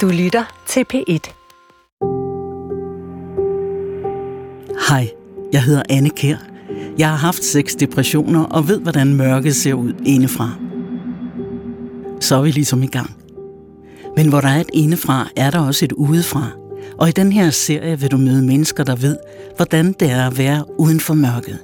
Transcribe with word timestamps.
Du 0.00 0.08
lytter 0.08 0.44
til 0.66 0.84
P1. 0.94 1.30
Hej, 4.88 5.10
jeg 5.52 5.62
hedder 5.62 5.82
Anne 5.90 6.10
Kær. 6.10 6.36
Jeg 6.98 7.08
har 7.08 7.16
haft 7.16 7.44
seks 7.44 7.74
depressioner 7.74 8.44
og 8.44 8.68
ved, 8.68 8.80
hvordan 8.80 9.14
mørket 9.14 9.56
ser 9.56 9.74
ud 9.74 9.92
indefra. 10.06 10.50
Så 12.20 12.36
er 12.36 12.42
vi 12.42 12.50
ligesom 12.50 12.82
i 12.82 12.86
gang. 12.86 13.16
Men 14.16 14.28
hvor 14.28 14.40
der 14.40 14.48
er 14.48 14.60
et 14.60 14.70
indefra, 14.72 15.28
er 15.36 15.50
der 15.50 15.66
også 15.66 15.84
et 15.84 15.92
udefra. 15.92 16.50
Og 16.98 17.08
i 17.08 17.12
den 17.12 17.32
her 17.32 17.50
serie 17.50 18.00
vil 18.00 18.10
du 18.10 18.16
møde 18.16 18.42
mennesker, 18.42 18.84
der 18.84 18.96
ved, 18.96 19.16
hvordan 19.56 19.92
det 19.92 20.10
er 20.10 20.26
at 20.26 20.38
være 20.38 20.64
uden 20.80 21.00
for 21.00 21.14
mørket. 21.14 21.58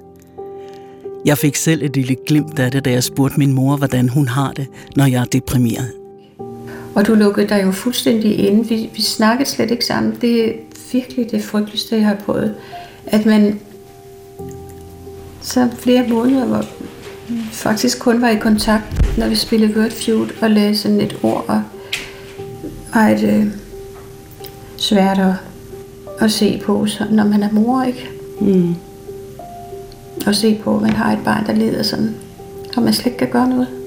Jeg 1.25 1.39
fik 1.39 1.57
selv 1.57 1.83
et 1.83 1.97
lille 1.97 2.17
glimt 2.27 2.59
af 2.59 2.71
det, 2.71 2.85
da 2.85 2.91
jeg 2.91 3.05
spurgte 3.05 3.39
min 3.39 3.53
mor, 3.53 3.77
hvordan 3.77 4.09
hun 4.09 4.29
har 4.29 4.53
det, 4.53 4.67
når 4.97 5.05
jeg 5.05 5.21
er 5.21 5.25
deprimeret. 5.25 6.00
Og 6.95 7.07
du 7.07 7.14
lukkede 7.14 7.48
dig 7.48 7.62
jo 7.64 7.70
fuldstændig 7.70 8.38
inde. 8.38 8.69
Vi, 8.69 8.91
vi 8.95 9.02
snakkede 9.02 9.48
slet 9.48 9.70
ikke 9.70 9.84
sammen. 9.84 10.19
Det 10.20 10.48
er 10.48 10.52
virkelig 10.92 11.30
det 11.30 11.45
frygteligste, 11.45 11.96
jeg 11.96 12.06
har 12.06 12.15
prøvet. 12.15 12.55
At 13.06 13.27
man 13.27 13.60
så 15.42 15.68
flere 15.79 16.09
måneder, 16.09 16.46
hvor 16.46 16.65
faktisk 17.52 17.98
kun 17.98 18.23
var 18.23 18.29
i 18.29 18.37
kontakt, 18.37 19.18
når 19.18 19.29
vi 19.29 19.34
spillede 19.34 19.80
Word 19.80 19.91
Feud 19.91 20.29
og 20.42 20.51
lagde 20.51 20.77
sådan 20.77 21.01
et 21.01 21.18
ord 21.23 21.45
og 21.48 21.62
var 22.95 23.09
et 23.09 23.23
øh, 23.23 23.46
svært 24.77 25.18
at, 25.18 25.32
at 26.20 26.32
se 26.32 26.62
på, 26.65 26.87
så, 26.87 27.07
når 27.10 27.24
man 27.24 27.43
er 27.43 27.52
mor, 27.52 27.82
ikke? 27.82 28.10
Mm. 28.41 28.74
Og 30.27 30.34
se 30.34 30.60
på, 30.65 30.77
at 30.77 30.82
man 30.82 30.93
har 30.93 31.12
et 31.12 31.24
barn, 31.24 31.46
der 31.46 31.52
lider 31.52 31.82
sådan, 31.82 32.15
og 32.77 32.82
man 32.82 32.93
slet 32.93 33.07
ikke 33.07 33.18
kan 33.18 33.29
gøre 33.29 33.48
noget. 33.48 33.80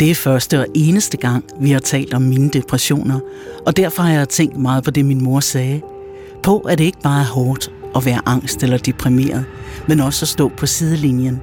Det 0.00 0.10
er 0.10 0.14
første 0.14 0.60
og 0.60 0.66
eneste 0.74 1.16
gang, 1.16 1.44
vi 1.60 1.70
har 1.70 1.78
talt 1.78 2.14
om 2.14 2.22
mine 2.22 2.50
depressioner, 2.50 3.20
og 3.66 3.76
derfor 3.76 4.02
har 4.02 4.12
jeg 4.12 4.28
tænkt 4.28 4.56
meget 4.56 4.84
på 4.84 4.90
det, 4.90 5.04
min 5.04 5.24
mor 5.24 5.40
sagde. 5.40 5.80
På, 6.42 6.58
at 6.58 6.78
det 6.78 6.84
ikke 6.84 7.00
bare 7.02 7.20
er 7.20 7.26
hårdt 7.26 7.72
at 7.96 8.04
være 8.04 8.20
angst 8.26 8.62
eller 8.62 8.78
deprimeret, 8.78 9.44
men 9.88 10.00
også 10.00 10.24
at 10.24 10.28
stå 10.28 10.48
på 10.48 10.66
sidelinjen. 10.66 11.40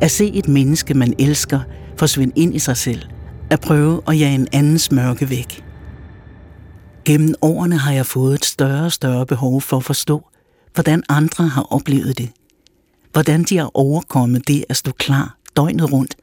At 0.00 0.10
se 0.10 0.32
et 0.32 0.48
menneske, 0.48 0.94
man 0.94 1.14
elsker, 1.18 1.60
forsvinde 1.96 2.32
ind 2.36 2.54
i 2.54 2.58
sig 2.58 2.76
selv. 2.76 3.02
At 3.50 3.60
prøve 3.60 4.02
at 4.08 4.18
jage 4.18 4.34
en 4.34 4.48
andens 4.52 4.92
mørke 4.92 5.30
væk. 5.30 5.64
Gennem 7.04 7.34
årene 7.42 7.76
har 7.76 7.92
jeg 7.92 8.06
fået 8.06 8.34
et 8.34 8.44
større 8.44 8.84
og 8.84 8.92
større 8.92 9.26
behov 9.26 9.60
for 9.60 9.76
at 9.76 9.84
forstå, 9.84 10.28
hvordan 10.74 11.02
andre 11.08 11.48
har 11.48 11.62
oplevet 11.62 12.18
det. 12.18 12.30
Hvordan 13.12 13.42
de 13.42 13.58
har 13.58 13.70
overkommet 13.74 14.48
det 14.48 14.64
at 14.68 14.76
stå 14.76 14.92
klar 14.92 15.36
døgnet 15.56 15.92
rundt, 15.92 16.14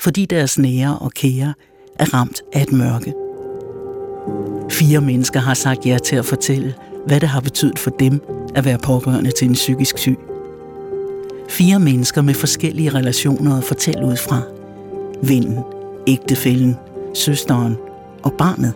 fordi 0.00 0.26
deres 0.26 0.58
nære 0.58 0.98
og 0.98 1.12
kære 1.12 1.54
er 1.98 2.14
ramt 2.14 2.42
af 2.52 2.62
et 2.62 2.72
mørke. 2.72 3.14
Fire 4.70 5.00
mennesker 5.00 5.40
har 5.40 5.54
sagt 5.54 5.86
ja 5.86 5.98
til 5.98 6.16
at 6.16 6.24
fortælle, 6.24 6.74
hvad 7.06 7.20
det 7.20 7.28
har 7.28 7.40
betydet 7.40 7.78
for 7.78 7.90
dem 7.90 8.20
at 8.54 8.64
være 8.64 8.78
pårørende 8.78 9.30
til 9.30 9.48
en 9.48 9.54
psykisk 9.54 9.98
syg. 9.98 10.18
Fire 11.48 11.80
mennesker 11.80 12.22
med 12.22 12.34
forskellige 12.34 12.90
relationer 12.90 13.58
at 13.58 13.64
fortælle 13.64 14.06
ud 14.06 14.16
fra. 14.16 14.42
Vinden, 15.22 15.58
ægtefælden, 16.06 16.76
søsteren 17.14 17.76
og 18.22 18.32
barnet. 18.32 18.72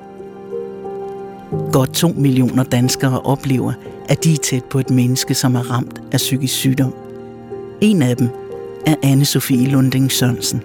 Godt 1.73 1.95
to 1.95 2.09
millioner 2.09 2.63
danskere 2.63 3.21
oplever, 3.21 3.73
at 4.09 4.25
de 4.25 4.33
er 4.33 4.39
tæt 4.39 4.65
på 4.65 4.79
et 4.79 4.91
menneske, 4.91 5.35
som 5.35 5.55
er 5.55 5.71
ramt 5.71 6.01
af 6.13 6.17
psykisk 6.17 6.55
sygdom. 6.55 6.95
En 7.81 8.03
af 8.03 8.17
dem 8.17 8.29
er 8.87 8.95
anne 9.03 9.25
Sofie 9.25 9.69
Lunding 9.69 10.13
Sørensen. 10.13 10.63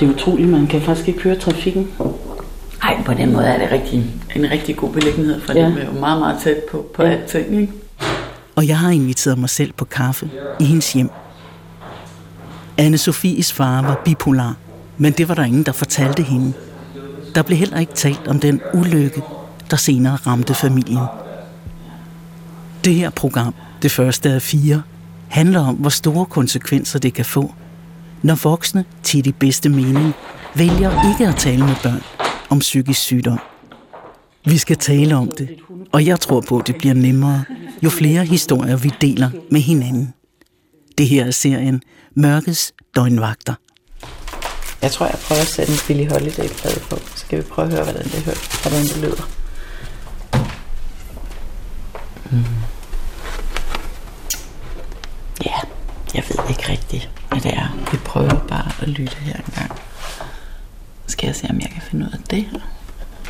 Det 0.00 0.08
er 0.08 0.14
utroligt, 0.14 0.48
man 0.48 0.66
kan 0.66 0.82
faktisk 0.82 1.08
ikke 1.08 1.20
høre 1.20 1.36
trafikken. 1.36 1.88
Nej, 2.82 3.02
på 3.06 3.14
den 3.14 3.32
måde 3.32 3.46
er 3.46 3.58
det 3.58 3.70
rigtig, 3.72 4.04
en 4.36 4.50
rigtig 4.50 4.76
god 4.76 4.92
beliggenhed, 4.92 5.40
for 5.40 5.52
ja. 5.52 5.66
det 5.66 5.82
er 5.82 5.86
jo 5.94 6.00
meget, 6.00 6.18
meget 6.18 6.42
tæt 6.42 6.56
på, 6.70 6.86
på 6.94 7.02
ja. 7.02 7.10
alting. 7.10 7.60
Ikke? 7.60 7.72
Og 8.56 8.68
jeg 8.68 8.78
har 8.78 8.90
inviteret 8.90 9.38
mig 9.38 9.50
selv 9.50 9.72
på 9.72 9.84
kaffe 9.84 10.30
i 10.60 10.64
hendes 10.64 10.92
hjem. 10.92 11.10
anne 12.78 12.98
Sofies 12.98 13.52
far 13.52 13.82
var 13.82 14.02
bipolar, 14.04 14.56
men 14.98 15.12
det 15.12 15.28
var 15.28 15.34
der 15.34 15.44
ingen, 15.44 15.62
der 15.62 15.72
fortalte 15.72 16.22
hende. 16.22 16.52
Der 17.34 17.42
blev 17.42 17.58
heller 17.58 17.78
ikke 17.78 17.92
talt 17.92 18.28
om 18.28 18.40
den 18.40 18.60
ulykke, 18.74 19.22
der 19.70 19.76
senere 19.76 20.16
ramte 20.16 20.54
familien. 20.54 21.04
Det 22.84 22.94
her 22.94 23.10
program, 23.10 23.54
det 23.82 23.90
første 23.90 24.30
af 24.30 24.42
fire, 24.42 24.82
handler 25.28 25.60
om, 25.60 25.74
hvor 25.74 25.90
store 25.90 26.26
konsekvenser 26.26 26.98
det 26.98 27.14
kan 27.14 27.24
få, 27.24 27.54
når 28.22 28.34
voksne 28.34 28.84
til 29.02 29.24
de 29.24 29.32
bedste 29.32 29.68
mening 29.68 30.12
vælger 30.54 31.12
ikke 31.12 31.28
at 31.28 31.36
tale 31.36 31.66
med 31.66 31.74
børn 31.82 32.02
om 32.50 32.58
psykisk 32.58 33.00
sygdom. 33.00 33.38
Vi 34.44 34.58
skal 34.58 34.76
tale 34.76 35.16
om 35.16 35.30
det, 35.38 35.48
og 35.92 36.06
jeg 36.06 36.20
tror 36.20 36.40
på, 36.40 36.58
at 36.58 36.66
det 36.66 36.76
bliver 36.76 36.94
nemmere, 36.94 37.44
jo 37.82 37.90
flere 37.90 38.24
historier 38.24 38.76
vi 38.76 38.92
deler 39.00 39.30
med 39.50 39.60
hinanden. 39.60 40.14
Det 40.98 41.08
her 41.08 41.24
er 41.26 41.30
serien 41.30 41.82
Mørkets 42.14 42.72
Døgnvagter. 42.96 43.54
Jeg 44.82 44.90
tror, 44.90 45.06
jeg 45.06 45.18
prøver 45.24 45.40
at 45.40 45.46
sætte 45.46 45.72
en 45.72 45.78
Billy 45.86 46.08
Holiday-plade 46.08 46.80
på. 46.90 46.96
Så 46.96 47.12
skal 47.16 47.38
vi 47.38 47.42
prøve 47.42 47.66
at 47.68 47.72
høre, 47.74 47.84
hvordan 47.84 48.04
det, 48.04 48.22
hører, 48.22 48.62
hvordan 48.62 48.82
det 48.82 48.96
lyder. 48.96 49.28
Mm. 52.30 52.44
Ja, 55.44 55.58
jeg 56.14 56.24
ved 56.28 56.48
ikke 56.48 56.68
rigtigt, 56.68 57.10
hvad 57.28 57.40
det 57.40 57.54
er. 57.54 57.88
Vi 57.92 57.96
prøver 58.04 58.46
bare 58.48 58.72
at 58.82 58.88
lytte 58.88 59.16
her 59.16 59.36
en 59.36 59.52
gang. 59.54 59.72
Skal 61.06 61.26
jeg 61.26 61.36
se, 61.36 61.46
om 61.50 61.60
jeg 61.60 61.70
kan 61.70 61.82
finde 61.82 62.06
ud 62.06 62.10
af 62.12 62.18
det 62.30 62.44
her. 62.44 62.58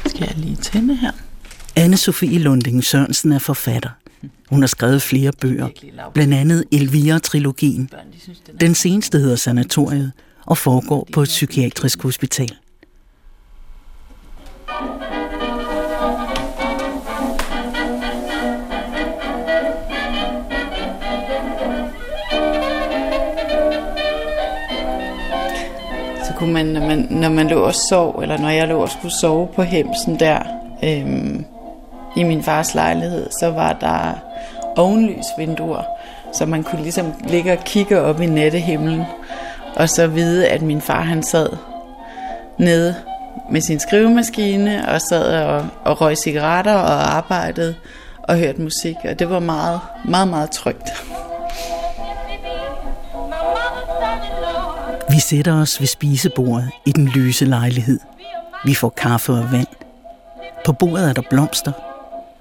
Skal 0.06 0.20
jeg 0.20 0.34
lige 0.36 0.56
tænde 0.56 0.96
her. 0.96 1.12
Anne-Sophie 1.78 2.38
Lunding 2.38 2.84
Sørensen 2.84 3.32
er 3.32 3.38
forfatter. 3.38 3.91
Hun 4.50 4.60
har 4.60 4.66
skrevet 4.66 5.02
flere 5.02 5.32
bøger, 5.41 5.68
blandt 6.14 6.34
andet 6.34 6.64
Elvira-trilogien. 6.72 7.91
Den 8.60 8.74
seneste 8.74 9.18
hedder 9.18 9.36
Sanatoriet 9.36 10.12
og 10.47 10.58
foregår 10.58 11.08
på 11.12 11.22
et 11.22 11.28
psykiatrisk 11.28 12.02
hospital. 12.02 12.56
Kunne 26.40 26.52
man, 26.52 26.66
når 26.66 26.80
man, 26.80 27.06
når 27.10 27.28
man 27.28 27.48
lå 27.48 27.60
og 27.60 27.74
sov, 27.74 28.18
eller 28.22 28.38
når 28.38 28.48
jeg 28.48 28.68
lå 28.68 28.82
og 28.82 28.88
skulle 28.88 29.14
sove 29.20 29.46
på 29.46 29.62
hemsen 29.62 30.20
der, 30.20 30.38
øhm, 30.82 31.44
i 32.16 32.22
min 32.22 32.42
fars 32.42 32.74
lejlighed, 32.74 33.26
så 33.40 33.50
var 33.50 33.72
der 33.72 34.12
ovenlysvinduer, 34.76 35.82
så 36.32 36.46
man 36.46 36.62
kunne 36.62 36.82
ligesom 36.82 37.12
ligge 37.24 37.52
og 37.52 37.58
kigge 37.64 38.00
op 38.00 38.20
i 38.20 38.26
nattehimlen, 38.26 39.02
og 39.76 39.88
så 39.88 40.06
vide, 40.06 40.48
at 40.48 40.62
min 40.62 40.80
far 40.80 41.00
han 41.00 41.22
sad 41.22 41.48
nede 42.58 42.94
med 43.50 43.60
sin 43.60 43.78
skrivemaskine, 43.78 44.88
og 44.88 45.00
sad 45.00 45.44
og, 45.44 45.66
og 45.84 46.00
røg 46.00 46.18
cigaretter 46.18 46.74
og 46.74 47.16
arbejdede 47.16 47.74
og 48.22 48.36
hørte 48.36 48.60
musik, 48.60 48.96
og 49.08 49.18
det 49.18 49.30
var 49.30 49.38
meget, 49.38 49.80
meget, 50.04 50.28
meget 50.28 50.50
trygt. 50.50 50.92
Vi 55.10 55.21
sætter 55.21 55.60
os 55.60 55.81
ved 55.81 55.87
spisebordet 55.87 56.71
i 56.87 56.93
den 56.93 57.09
lyse 57.09 57.44
lejlighed. 57.44 58.00
Vi 58.65 58.75
får 58.75 58.88
kaffe 58.88 59.32
og 59.32 59.53
vand. 59.53 59.66
På 60.66 60.72
bordet 60.72 61.09
er 61.09 61.12
der 61.12 61.22
blomster. 61.31 61.72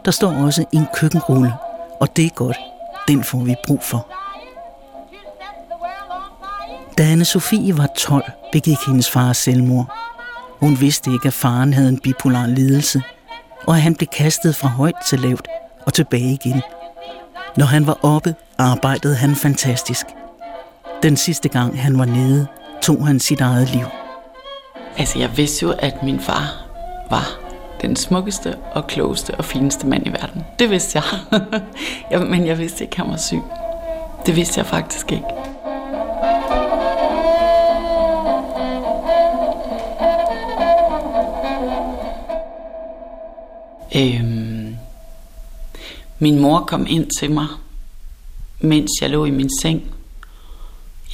Der 0.06 0.12
står 0.12 0.34
også 0.34 0.66
en 0.74 0.86
køkkenrulle, 0.94 1.54
og 2.02 2.16
det 2.16 2.26
er 2.26 2.30
godt. 2.30 2.58
Den 3.08 3.24
får 3.24 3.40
vi 3.40 3.56
brug 3.68 3.84
for. 3.84 4.08
Da 6.98 7.04
anne 7.04 7.26
Sofie 7.26 7.78
var 7.78 7.88
12, 7.98 8.24
begik 8.52 8.78
hendes 8.88 9.10
far 9.10 9.34
selvmord. 9.34 9.94
Hun 10.60 10.82
vidste 10.82 11.12
ikke, 11.12 11.28
at 11.28 11.34
faren 11.34 11.74
havde 11.74 11.90
en 11.90 12.00
bipolar 12.00 12.48
lidelse, 12.48 13.02
og 13.68 13.76
at 13.76 13.82
han 13.82 13.96
blev 13.96 14.08
kastet 14.08 14.56
fra 14.56 14.68
højt 14.68 14.96
til 15.10 15.20
lavt 15.20 15.48
og 15.86 15.94
tilbage 15.94 16.34
igen. 16.34 16.62
Når 17.58 17.66
han 17.66 17.88
var 17.88 18.00
oppe, 18.06 18.36
arbejdede 18.58 19.16
han 19.16 19.36
fantastisk. 19.36 20.06
Den 21.04 21.18
sidste 21.18 21.50
gang 21.50 21.82
han 21.82 21.98
var 22.00 22.06
nede, 22.06 22.48
tog 22.82 23.08
han 23.08 23.20
sit 23.20 23.42
eget 23.42 23.70
liv. 23.70 23.86
Altså, 24.98 25.20
jeg 25.20 25.38
vidste 25.38 25.66
jo, 25.66 25.74
at 25.80 26.04
min 26.04 26.20
far 26.20 26.66
var 27.10 27.40
den 27.82 27.96
smukkeste 27.96 28.56
og 28.72 28.88
klogeste 28.88 29.36
og 29.36 29.46
fineste 29.46 29.88
mand 29.88 30.08
i 30.08 30.10
verden. 30.10 30.44
Det 30.60 30.70
vidste 30.70 31.02
jeg. 32.12 32.22
men 32.30 32.48
jeg 32.48 32.58
vidste 32.58 32.84
ikke, 32.84 32.94
at 32.94 32.98
han 32.98 33.12
var 33.12 33.18
syg. 33.18 33.42
Det 34.26 34.36
vidste 34.36 34.60
jeg 34.60 34.66
faktisk 34.66 35.12
ikke. 35.12 35.26
Øhm, 43.96 44.76
min 46.20 46.40
mor 46.40 46.60
kom 46.60 46.86
ind 46.90 47.08
til 47.20 47.32
mig, 47.32 47.48
mens 48.60 48.92
jeg 49.02 49.10
lå 49.10 49.26
i 49.26 49.32
min 49.32 49.50
seng 49.62 49.84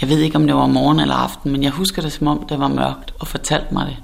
jeg 0.02 0.10
ved 0.10 0.20
ikke, 0.20 0.36
om 0.36 0.48
det 0.48 0.56
var 0.56 0.68
morgen 0.68 1.00
eller 1.00 1.16
aften, 1.16 1.52
men 1.52 1.64
jeg 1.64 1.72
husker 1.72 2.02
det, 2.02 2.12
som 2.12 2.28
om 2.28 2.46
det 2.50 2.60
var 2.60 2.68
mørkt, 2.68 3.14
og 3.20 3.28
fortalte 3.28 3.74
mig 3.74 3.88
det. 3.88 3.98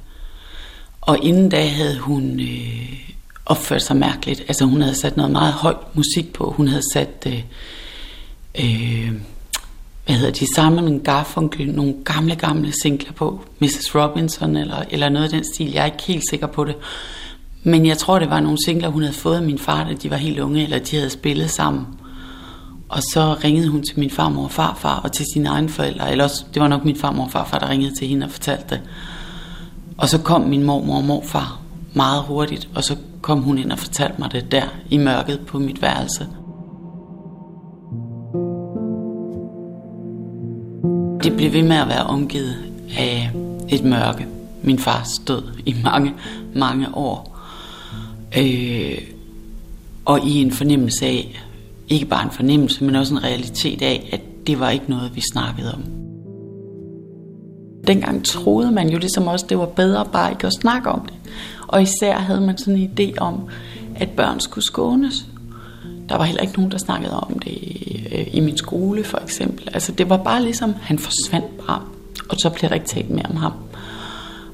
Og 1.02 1.20
inden 1.22 1.50
da 1.50 1.68
havde 1.68 1.98
hun 1.98 2.40
øh, 2.40 3.10
opført 3.46 3.82
sig 3.82 3.96
mærkeligt. 3.96 4.40
Altså 4.48 4.66
hun 4.66 4.82
havde 4.82 4.96
sat 4.96 5.18
noget 5.18 5.32
meget 5.32 5.54
højt 5.54 5.96
musik 5.96 6.34
på. 6.34 6.54
Hun 6.58 6.68
havde 6.68 6.84
sat, 6.94 7.28
øh, 7.28 7.44
øh, 8.60 9.12
hvad 10.06 10.16
hedder 10.16 10.32
de, 10.32 10.56
Simon 10.56 11.00
Garfunkel, 11.00 11.72
nogle 11.72 11.94
gamle, 12.06 12.36
gamle 12.36 12.74
singler 12.82 13.12
på. 13.12 13.42
Mrs. 13.60 13.96
Robinson 13.96 14.56
eller, 14.56 14.84
eller 14.90 15.10
noget 15.10 15.26
af 15.26 15.32
den 15.32 15.44
stil. 15.44 15.72
Jeg 15.72 15.82
er 15.82 15.86
ikke 15.86 16.04
helt 16.08 16.24
sikker 16.30 16.48
på 16.48 16.64
det. 16.64 16.76
Men 17.64 17.86
jeg 17.86 17.98
tror, 17.98 18.20
det 18.20 18.30
var 18.30 18.40
nogle 18.40 18.58
singler, 18.66 18.90
hun 18.90 19.02
havde 19.02 19.16
fået 19.16 19.36
af 19.36 19.44
min 19.44 19.60
far, 19.60 19.84
da 19.84 19.94
de 19.94 20.10
var 20.10 20.18
helt 20.18 20.40
unge, 20.40 20.64
eller 20.64 20.80
de 20.80 20.96
havde 20.96 21.10
spillet 21.10 21.50
sammen. 21.50 21.88
Og 22.92 23.02
så 23.14 23.36
ringede 23.44 23.68
hun 23.68 23.84
til 23.84 24.00
min 24.00 24.10
farmor 24.10 24.44
og 24.44 24.52
farfar 24.52 25.00
og 25.04 25.12
til 25.12 25.26
sine 25.34 25.50
egne 25.50 25.70
forældre. 25.70 26.12
Eller 26.12 26.24
også, 26.24 26.46
det 26.54 26.62
var 26.62 26.68
nok 26.68 26.86
min 26.86 26.96
farmor 26.96 27.24
og 27.24 27.32
farfar, 27.32 27.60
der 27.60 27.70
ringede 27.70 27.96
til 27.96 28.08
hende 28.08 28.26
og 28.26 28.32
fortalte 28.32 28.66
det. 28.70 28.82
Og 29.98 30.10
så 30.10 30.22
kom 30.22 30.42
min 30.42 30.64
mormor 30.64 30.98
og 30.98 31.04
morfar 31.04 31.60
meget 31.94 32.24
hurtigt, 32.24 32.70
og 32.76 32.84
så 32.84 32.96
kom 33.22 33.42
hun 33.42 33.58
ind 33.58 33.72
og 33.72 33.80
fortalte 33.80 34.16
mig 34.20 34.32
det 34.32 34.52
der 34.52 34.64
i 34.90 34.98
mørket 34.98 35.40
på 35.48 35.60
mit 35.60 35.82
værelse. 35.82 36.28
Det 41.24 41.38
blev 41.38 41.54
ved 41.54 41.64
med 41.64 41.76
at 41.76 41.88
være 41.88 42.04
omgivet 42.04 42.56
af 42.98 43.32
et 43.70 43.84
mørke. 43.84 44.28
Min 44.64 44.80
far 44.80 45.04
stod 45.04 45.44
i 45.66 45.76
mange, 45.84 46.14
mange 46.56 46.88
år. 46.94 47.38
Øh, 48.38 48.98
og 50.06 50.26
i 50.26 50.42
en 50.42 50.52
fornemmelse 50.52 51.06
af, 51.06 51.42
ikke 51.92 52.06
bare 52.06 52.24
en 52.24 52.32
fornemmelse, 52.32 52.84
men 52.84 52.96
også 52.96 53.14
en 53.14 53.24
realitet 53.24 53.82
af, 53.82 54.10
at 54.12 54.48
det 54.48 54.60
var 54.60 54.70
ikke 54.70 54.90
noget, 54.90 55.16
vi 55.16 55.22
snakkede 55.34 55.74
om. 55.74 55.84
Dengang 57.88 58.26
troede 58.26 58.72
man 58.72 58.90
jo 58.90 58.98
ligesom 58.98 59.28
også, 59.28 59.46
det 59.50 59.58
var 59.58 59.66
bedre 59.66 60.06
bare 60.06 60.32
ikke 60.32 60.48
at 60.48 60.54
snakke 60.62 60.90
om 60.90 61.06
det. 61.06 61.14
Og 61.68 61.82
især 61.82 62.18
havde 62.18 62.42
man 62.42 62.58
sådan 62.58 62.76
en 62.76 62.92
idé 63.00 63.18
om, 63.18 63.48
at 63.96 64.10
børn 64.10 64.40
skulle 64.40 64.66
skånes. 64.66 65.26
Der 66.10 66.18
var 66.18 66.24
heller 66.24 66.42
ikke 66.42 66.54
nogen, 66.54 66.72
der 66.72 66.78
snakkede 66.78 67.20
om 67.20 67.40
det 67.40 67.58
øh, 68.12 68.28
i 68.34 68.40
min 68.40 68.58
skole 68.58 69.04
for 69.04 69.18
eksempel. 69.18 69.70
Altså 69.74 69.92
det 69.92 70.10
var 70.10 70.18
bare 70.18 70.44
ligesom, 70.44 70.74
han 70.82 71.00
forsvandt 71.00 71.58
bare, 71.68 71.82
og 72.30 72.38
så 72.40 72.50
blev 72.50 72.70
der 72.70 72.76
ikke 72.76 72.88
talt 72.88 73.10
mere 73.10 73.26
om 73.30 73.36
ham. 73.36 73.54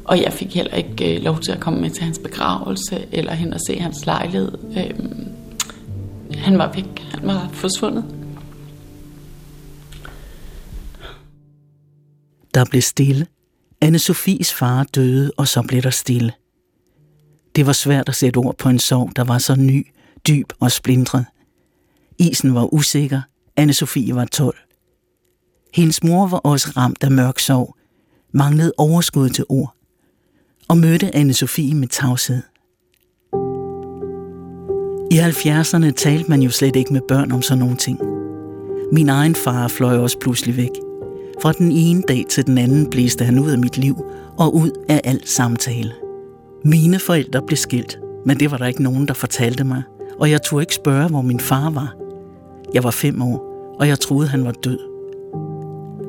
Og 0.04 0.22
jeg 0.22 0.34
fik 0.34 0.56
heller 0.56 0.74
ikke 0.74 1.16
øh, 1.16 1.24
lov 1.24 1.40
til 1.40 1.52
at 1.52 1.60
komme 1.60 1.82
med 1.82 1.90
til 1.90 2.04
hans 2.04 2.20
begravelse, 2.20 3.06
eller 3.12 3.34
hen 3.34 3.54
og 3.54 3.60
se 3.68 3.80
hans 3.80 4.06
lejlighed. 4.06 4.52
Øhm, 4.78 5.27
han 6.38 6.58
var 6.58 6.74
væk, 6.74 7.00
han 7.00 7.28
var 7.28 7.50
forsvundet. 7.54 8.06
Der 12.54 12.66
blev 12.70 12.82
stille. 12.82 13.28
anne 13.82 14.00
Sofies 14.00 14.54
far 14.54 14.84
døde, 14.84 15.32
og 15.38 15.48
så 15.48 15.62
blev 15.68 15.82
der 15.82 15.90
stille. 15.90 16.34
Det 17.56 17.66
var 17.66 17.74
svært 17.74 18.10
at 18.10 18.16
sætte 18.16 18.38
ord 18.38 18.58
på 18.58 18.70
en 18.70 18.80
sorg, 18.80 19.12
der 19.16 19.24
var 19.24 19.38
så 19.38 19.56
ny, 19.56 19.88
dyb 20.28 20.54
og 20.60 20.72
splindret. 20.72 21.26
Isen 22.20 22.56
var 22.56 22.74
usikker. 22.74 23.22
anne 23.56 23.74
Sofie 23.74 24.16
var 24.16 24.26
12. 24.26 24.58
Hendes 25.74 26.04
mor 26.04 26.28
var 26.28 26.38
også 26.38 26.74
ramt 26.78 27.04
af 27.04 27.12
mørk 27.12 27.40
sorg, 27.40 27.76
manglede 28.32 28.74
overskud 28.78 29.30
til 29.30 29.46
ord, 29.50 29.76
og 30.68 30.78
mødte 30.78 31.16
anne 31.16 31.34
Sofie 31.34 31.76
med 31.76 31.88
tavshed. 31.88 32.42
I 35.12 35.20
70'erne 35.20 35.92
talte 35.92 36.30
man 36.30 36.42
jo 36.42 36.50
slet 36.50 36.76
ikke 36.76 36.94
med 36.94 37.02
børn 37.08 37.32
om 37.32 37.42
sådan 37.42 37.60
nogle 37.60 37.76
ting. 37.76 38.00
Min 38.92 39.10
egen 39.10 39.36
far 39.36 39.68
fløj 39.68 39.98
også 39.98 40.20
pludselig 40.20 40.58
væk. 40.58 40.70
Fra 41.42 41.52
den 41.52 41.72
ene 41.72 42.02
dag 42.08 42.26
til 42.30 42.46
den 42.46 42.58
anden 42.58 42.90
blæste 42.90 43.26
han 43.26 43.40
ud 43.40 43.50
af 43.50 43.58
mit 43.58 43.78
liv 43.78 44.06
og 44.38 44.56
ud 44.56 44.72
af 44.90 45.02
al 45.04 45.22
samtale. 45.26 45.92
Mine 46.66 47.00
forældre 47.00 47.42
blev 47.48 47.58
skilt, 47.58 48.00
men 48.26 48.40
det 48.40 48.52
var 48.52 48.58
der 48.58 48.66
ikke 48.66 48.84
nogen, 48.84 49.08
der 49.08 49.14
fortalte 49.14 49.64
mig, 49.64 49.84
og 50.20 50.32
jeg 50.32 50.42
turde 50.42 50.64
ikke 50.64 50.76
spørge, 50.76 51.10
hvor 51.10 51.22
min 51.22 51.40
far 51.40 51.70
var. 51.70 51.96
Jeg 52.74 52.84
var 52.84 52.92
fem 52.92 53.22
år, 53.22 53.76
og 53.80 53.88
jeg 53.88 54.00
troede, 54.00 54.28
han 54.28 54.46
var 54.46 54.52
død. 54.52 54.80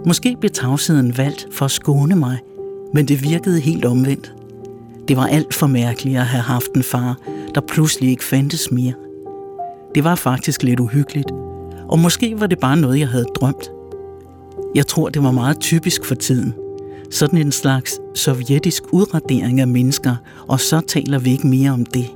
Måske 0.06 0.36
blev 0.40 0.50
tavsheden 0.50 1.18
valgt 1.18 1.48
for 1.52 1.64
at 1.64 1.70
skåne 1.70 2.16
mig, 2.16 2.38
men 2.94 3.08
det 3.08 3.22
virkede 3.22 3.60
helt 3.60 3.84
omvendt. 3.84 4.34
Det 5.08 5.16
var 5.16 5.26
alt 5.26 5.55
for 5.55 5.66
mærkeligt 5.66 6.19
at 6.19 6.26
have 6.26 6.43
haft 6.43 6.70
en 6.76 6.82
far, 6.82 7.19
der 7.55 7.60
pludselig 7.60 8.10
ikke 8.10 8.25
fandtes 8.25 8.70
mere. 8.70 8.93
Det 9.94 10.05
var 10.05 10.14
faktisk 10.14 10.62
lidt 10.62 10.81
uhyggeligt, 10.81 11.31
og 11.88 11.99
måske 11.99 12.40
var 12.40 12.46
det 12.46 12.58
bare 12.58 12.76
noget, 12.76 12.99
jeg 12.99 13.08
havde 13.08 13.26
drømt. 13.34 13.70
Jeg 14.75 14.87
tror, 14.87 15.08
det 15.08 15.22
var 15.22 15.31
meget 15.31 15.60
typisk 15.60 16.05
for 16.05 16.14
tiden. 16.14 16.55
Sådan 17.10 17.38
en 17.38 17.52
slags 17.52 18.00
sovjetisk 18.14 18.82
udradering 18.93 19.60
af 19.60 19.69
mennesker, 19.69 20.16
og 20.49 20.60
så 20.60 20.81
taler 20.81 21.19
vi 21.19 21.31
ikke 21.31 21.46
mere 21.46 21.70
om 21.70 21.87
det. 21.87 22.06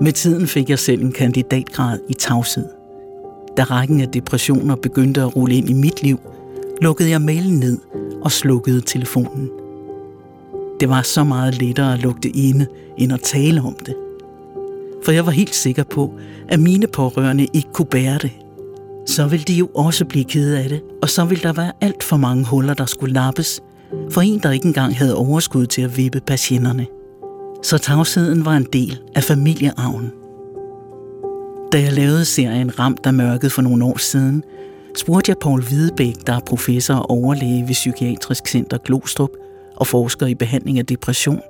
Med 0.00 0.12
tiden 0.12 0.46
fik 0.46 0.70
jeg 0.70 0.78
selv 0.78 1.02
en 1.02 1.12
kandidatgrad 1.12 1.98
i 2.08 2.14
tavshed. 2.14 2.66
Da 3.56 3.62
rækken 3.62 4.00
af 4.00 4.08
depressioner 4.08 4.76
begyndte 4.76 5.20
at 5.20 5.36
rulle 5.36 5.54
ind 5.54 5.70
i 5.70 5.72
mit 5.72 6.02
liv, 6.02 6.18
lukkede 6.82 7.10
jeg 7.10 7.20
mailen 7.20 7.58
ned 7.58 7.78
og 8.22 8.32
slukkede 8.32 8.80
telefonen. 8.80 9.50
Det 10.80 10.88
var 10.88 11.02
så 11.02 11.24
meget 11.24 11.62
lettere 11.62 11.92
at 11.94 12.02
lugte 12.02 12.28
inde, 12.28 12.66
end 12.98 13.12
at 13.12 13.20
tale 13.20 13.60
om 13.60 13.76
det. 13.86 13.94
For 15.04 15.12
jeg 15.12 15.26
var 15.26 15.32
helt 15.32 15.54
sikker 15.54 15.84
på, 15.84 16.12
at 16.48 16.60
mine 16.60 16.86
pårørende 16.86 17.46
ikke 17.52 17.68
kunne 17.72 17.86
bære 17.86 18.18
det. 18.18 18.30
Så 19.06 19.26
ville 19.26 19.44
de 19.44 19.54
jo 19.54 19.66
også 19.74 20.04
blive 20.04 20.24
kede 20.24 20.58
af 20.58 20.68
det, 20.68 20.82
og 21.02 21.08
så 21.08 21.24
ville 21.24 21.42
der 21.42 21.52
være 21.52 21.72
alt 21.80 22.02
for 22.02 22.16
mange 22.16 22.44
huller, 22.44 22.74
der 22.74 22.86
skulle 22.86 23.14
lappes, 23.14 23.60
for 24.10 24.20
en, 24.20 24.38
der 24.38 24.50
ikke 24.50 24.66
engang 24.66 24.96
havde 24.96 25.16
overskud 25.16 25.66
til 25.66 25.82
at 25.82 25.96
vippe 25.96 26.20
patienterne. 26.20 26.86
Så 27.62 27.78
tavsheden 27.78 28.44
var 28.44 28.56
en 28.56 28.66
del 28.72 29.00
af 29.14 29.24
familiearven. 29.24 30.12
Da 31.72 31.80
jeg 31.80 31.92
lavede 31.92 32.24
serien 32.24 32.78
Ramt 32.78 33.06
af 33.06 33.14
mørket 33.14 33.52
for 33.52 33.62
nogle 33.62 33.84
år 33.84 33.98
siden, 33.98 34.44
spurgte 34.96 35.30
jeg 35.30 35.36
Paul 35.38 35.62
Hvidebæk, 35.62 36.14
der 36.26 36.32
er 36.32 36.40
professor 36.46 36.94
og 36.94 37.10
overlæge 37.10 37.62
ved 37.62 37.74
Psykiatrisk 37.74 38.48
Center 38.48 38.78
Glostrup, 38.78 39.30
og 39.76 39.86
forsker 39.86 40.26
i 40.26 40.34
behandling 40.34 40.78
af 40.78 40.86
depression, 40.86 41.40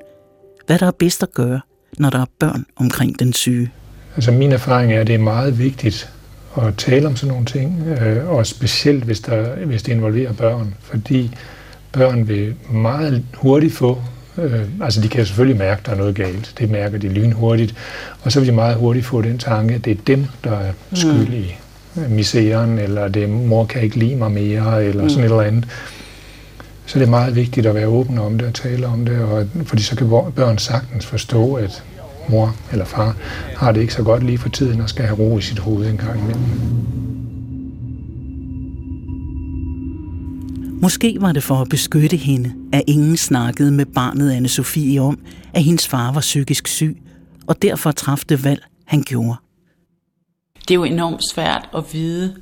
hvad 0.66 0.78
der 0.78 0.86
er 0.86 0.90
bedst 0.98 1.22
at 1.22 1.32
gøre, 1.32 1.60
når 1.98 2.10
der 2.10 2.18
er 2.18 2.26
børn 2.38 2.64
omkring 2.76 3.18
den 3.18 3.32
syge. 3.32 3.70
Altså 4.16 4.32
min 4.32 4.52
erfaring 4.52 4.92
er, 4.92 5.00
at 5.00 5.06
det 5.06 5.14
er 5.14 5.18
meget 5.18 5.58
vigtigt 5.58 6.12
at 6.56 6.74
tale 6.76 7.06
om 7.06 7.16
sådan 7.16 7.32
nogle 7.32 7.46
ting, 7.46 7.86
øh, 7.86 8.30
og 8.30 8.46
specielt 8.46 9.04
hvis, 9.04 9.20
der, 9.20 9.56
hvis 9.64 9.82
det 9.82 9.92
involverer 9.92 10.32
børn, 10.32 10.74
fordi 10.80 11.34
børn 11.92 12.28
vil 12.28 12.54
meget 12.70 13.24
hurtigt 13.34 13.74
få, 13.74 14.02
øh, 14.38 14.60
altså 14.82 15.00
de 15.00 15.08
kan 15.08 15.26
selvfølgelig 15.26 15.58
mærke, 15.58 15.78
at 15.80 15.86
der 15.86 15.92
er 15.92 15.96
noget 15.96 16.14
galt, 16.14 16.54
det 16.58 16.70
mærker 16.70 16.98
de 16.98 17.08
lynhurtigt, 17.08 17.74
og 18.22 18.32
så 18.32 18.40
vil 18.40 18.48
de 18.48 18.54
meget 18.54 18.76
hurtigt 18.76 19.06
få 19.06 19.22
den 19.22 19.38
tanke, 19.38 19.74
at 19.74 19.84
det 19.84 19.90
er 19.90 20.02
dem, 20.06 20.26
der 20.44 20.58
er 20.58 20.72
skyld 20.92 21.34
i 21.34 21.54
misæren, 22.08 22.78
eller 22.78 23.08
det 23.08 23.30
mor 23.30 23.64
kan 23.64 23.82
ikke 23.82 23.96
lide 23.96 24.16
mig 24.16 24.32
mere, 24.32 24.84
eller 24.84 25.02
mm. 25.02 25.08
sådan 25.08 25.24
et 25.24 25.30
eller 25.30 25.42
andet. 25.42 25.68
Så 26.86 26.98
det 26.98 27.06
er 27.06 27.10
meget 27.10 27.36
vigtigt 27.36 27.66
at 27.66 27.74
være 27.74 27.86
åben 27.86 28.18
om 28.18 28.38
det 28.38 28.48
og 28.48 28.54
tale 28.54 28.86
om 28.86 29.04
det, 29.04 29.18
og, 29.18 29.46
fordi 29.64 29.82
så 29.82 29.96
kan 29.96 30.08
børn 30.36 30.58
sagtens 30.58 31.06
forstå, 31.06 31.54
at 31.54 31.84
mor 32.28 32.56
eller 32.72 32.84
far 32.84 33.16
har 33.56 33.72
det 33.72 33.80
ikke 33.80 33.92
så 33.92 34.02
godt 34.02 34.22
lige 34.22 34.38
for 34.38 34.48
tiden 34.48 34.80
og 34.80 34.88
skal 34.88 35.04
have 35.04 35.18
ro 35.18 35.38
i 35.38 35.42
sit 35.42 35.58
hoved 35.58 35.90
en 35.90 35.96
gang 35.96 36.20
imellem. 36.20 36.42
Måske 40.82 41.16
var 41.20 41.32
det 41.32 41.42
for 41.42 41.54
at 41.54 41.68
beskytte 41.68 42.16
hende, 42.16 42.54
at 42.72 42.82
ingen 42.86 43.16
snakkede 43.16 43.72
med 43.72 43.86
barnet 43.86 44.32
anne 44.32 44.48
Sofie 44.48 45.00
om, 45.00 45.18
at 45.54 45.62
hendes 45.62 45.88
far 45.88 46.12
var 46.12 46.20
psykisk 46.20 46.66
syg, 46.68 46.96
og 47.46 47.62
derfor 47.62 47.90
træffede 47.90 48.28
det 48.28 48.44
valg, 48.44 48.62
han 48.84 49.02
gjorde. 49.02 49.36
Det 50.68 50.70
er 50.70 50.74
jo 50.74 50.84
enormt 50.84 51.20
svært 51.32 51.68
at 51.76 51.84
vide, 51.92 52.34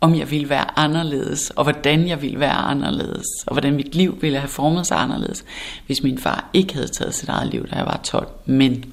om 0.00 0.14
jeg 0.14 0.30
ville 0.30 0.48
være 0.48 0.78
anderledes, 0.78 1.50
og 1.50 1.62
hvordan 1.62 2.08
jeg 2.08 2.22
ville 2.22 2.40
være 2.40 2.56
anderledes, 2.56 3.26
og 3.46 3.54
hvordan 3.54 3.74
mit 3.74 3.94
liv 3.94 4.18
ville 4.20 4.38
have 4.38 4.48
formet 4.48 4.86
sig 4.86 4.98
anderledes, 4.98 5.44
hvis 5.86 6.02
min 6.02 6.18
far 6.18 6.50
ikke 6.52 6.74
havde 6.74 6.88
taget 6.88 7.14
sit 7.14 7.28
eget 7.28 7.50
liv, 7.50 7.66
da 7.68 7.76
jeg 7.76 7.86
var 7.86 8.00
12. 8.04 8.28
Men 8.46 8.84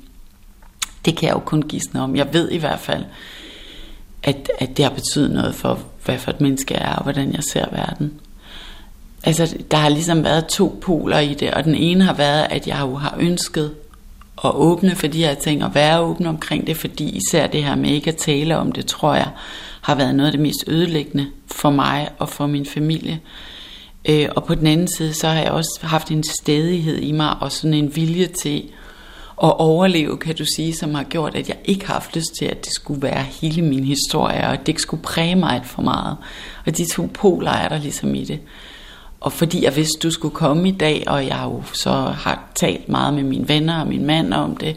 det 1.05 1.17
kan 1.17 1.27
jeg 1.27 1.35
jo 1.35 1.39
kun 1.39 1.61
gisne 1.61 2.01
om. 2.01 2.15
Jeg 2.15 2.33
ved 2.33 2.51
i 2.51 2.57
hvert 2.57 2.79
fald, 2.79 3.03
at, 4.23 4.51
at 4.59 4.77
det 4.77 4.85
har 4.85 4.91
betydet 4.91 5.31
noget 5.31 5.55
for, 5.55 5.79
hvad 6.05 6.17
for 6.17 6.31
et 6.31 6.41
menneske 6.41 6.73
jeg 6.73 6.91
er, 6.91 6.95
og 6.95 7.03
hvordan 7.03 7.33
jeg 7.33 7.43
ser 7.43 7.65
verden. 7.71 8.13
Altså, 9.23 9.57
der 9.71 9.77
har 9.77 9.89
ligesom 9.89 10.23
været 10.23 10.47
to 10.47 10.79
poler 10.81 11.19
i 11.19 11.33
det, 11.33 11.51
og 11.51 11.63
den 11.63 11.75
ene 11.75 12.03
har 12.03 12.13
været, 12.13 12.47
at 12.49 12.67
jeg 12.67 12.79
jo 12.81 12.95
har 12.95 13.15
ønsket 13.19 13.71
at 14.43 14.51
åbne 14.53 14.95
for 14.95 15.07
de 15.07 15.23
her 15.23 15.33
ting, 15.33 15.63
og 15.63 15.75
være 15.75 15.99
åben 15.99 16.25
omkring 16.25 16.67
det, 16.67 16.77
fordi 16.77 17.17
især 17.17 17.47
det 17.47 17.63
her 17.63 17.75
med 17.75 17.89
ikke 17.89 18.09
at 18.09 18.17
tale 18.17 18.57
om 18.57 18.71
det, 18.71 18.85
tror 18.85 19.15
jeg, 19.15 19.29
har 19.87 19.95
været 19.95 20.15
noget 20.15 20.27
af 20.27 20.31
det 20.31 20.41
mest 20.41 20.63
ødelæggende 20.67 21.27
for 21.51 21.69
mig 21.69 22.09
og 22.19 22.29
for 22.29 22.47
min 22.47 22.65
familie. 22.65 23.19
Øh, 24.09 24.29
og 24.35 24.43
på 24.43 24.55
den 24.55 24.67
anden 24.67 24.87
side, 24.87 25.13
så 25.13 25.27
har 25.27 25.41
jeg 25.41 25.51
også 25.51 25.79
haft 25.81 26.11
en 26.11 26.23
stedighed 26.23 26.97
i 26.97 27.11
mig, 27.11 27.37
og 27.41 27.51
sådan 27.51 27.73
en 27.73 27.95
vilje 27.95 28.27
til 28.27 28.63
at 29.43 29.59
overleve, 29.59 30.17
kan 30.17 30.35
du 30.35 30.45
sige, 30.55 30.75
som 30.75 30.95
har 30.95 31.03
gjort, 31.03 31.35
at 31.35 31.49
jeg 31.49 31.57
ikke 31.65 31.87
har 31.87 31.93
haft 31.93 32.15
lyst 32.15 32.35
til, 32.39 32.45
at 32.45 32.65
det 32.65 32.73
skulle 32.73 33.01
være 33.01 33.23
hele 33.23 33.61
min 33.61 33.83
historie, 33.83 34.37
og 34.37 34.53
at 34.53 34.59
det 34.59 34.67
ikke 34.67 34.81
skulle 34.81 35.03
præge 35.03 35.35
mig 35.35 35.49
alt 35.49 35.67
for 35.67 35.81
meget. 35.81 36.17
Og 36.65 36.77
de 36.77 36.85
to 36.85 37.09
poler 37.13 37.51
er 37.51 37.69
der 37.69 37.77
ligesom 37.77 38.15
i 38.15 38.23
det. 38.23 38.39
Og 39.19 39.33
fordi 39.33 39.63
jeg 39.63 39.75
vidste, 39.75 39.99
du 40.03 40.11
skulle 40.11 40.35
komme 40.35 40.69
i 40.69 40.71
dag, 40.71 41.03
og 41.07 41.27
jeg 41.27 41.41
jo 41.43 41.63
så 41.73 41.91
har 41.91 42.43
talt 42.55 42.89
meget 42.89 43.13
med 43.13 43.23
mine 43.23 43.49
venner 43.49 43.79
og 43.79 43.87
min 43.87 44.05
mand 44.05 44.33
om 44.33 44.57
det, 44.57 44.75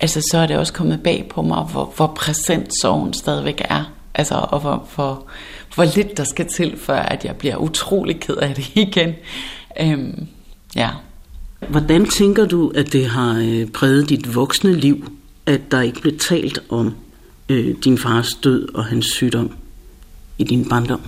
altså 0.00 0.20
så 0.30 0.38
er 0.38 0.46
det 0.46 0.58
også 0.58 0.72
kommet 0.72 1.02
bag 1.02 1.26
på 1.30 1.42
mig, 1.42 1.62
hvor, 1.62 1.92
hvor 1.96 2.12
præsent 2.16 2.72
sorgen 2.82 3.12
stadigvæk 3.12 3.62
er. 3.64 3.84
Altså, 4.14 4.34
og 4.34 4.60
hvor, 4.60 4.88
hvor, 4.94 5.26
hvor 5.74 5.84
lidt 5.96 6.16
der 6.16 6.24
skal 6.24 6.46
til, 6.46 6.78
før 6.78 6.98
at 6.98 7.24
jeg 7.24 7.36
bliver 7.36 7.56
utrolig 7.56 8.20
ked 8.20 8.36
af 8.36 8.54
det 8.54 8.70
igen. 8.86 9.14
Øhm, 9.80 10.26
ja. 10.76 10.90
Hvordan 11.68 12.06
tænker 12.06 12.46
du, 12.46 12.72
at 12.74 12.92
det 12.92 13.06
har 13.06 13.38
øh, 13.38 13.66
præget 13.66 14.08
dit 14.08 14.34
voksne 14.34 14.72
liv, 14.72 15.12
at 15.46 15.60
der 15.70 15.80
ikke 15.80 16.00
blev 16.00 16.18
talt 16.18 16.58
om 16.68 16.96
øh, 17.48 17.74
din 17.84 17.98
fars 17.98 18.34
død 18.34 18.74
og 18.74 18.84
hans 18.84 19.06
sygdom 19.06 19.56
i 20.38 20.44
din 20.44 20.68
barndom? 20.68 21.00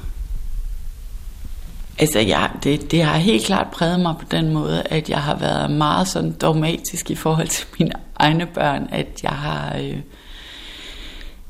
Altså, 1.98 2.20
ja, 2.20 2.46
det, 2.62 2.90
det 2.90 3.02
har 3.02 3.18
helt 3.18 3.44
klart 3.44 3.66
præget 3.70 4.00
mig 4.00 4.14
på 4.18 4.24
den 4.30 4.52
måde, 4.52 4.82
at 4.82 5.10
jeg 5.10 5.22
har 5.22 5.36
været 5.36 5.70
meget 5.70 6.08
sådan 6.08 6.32
dogmatisk 6.32 7.10
i 7.10 7.14
forhold 7.14 7.48
til 7.48 7.66
mine 7.78 7.92
egne 8.16 8.46
børn, 8.46 8.88
at 8.92 9.20
jeg 9.22 9.30
har, 9.30 9.76
øh, 9.76 9.96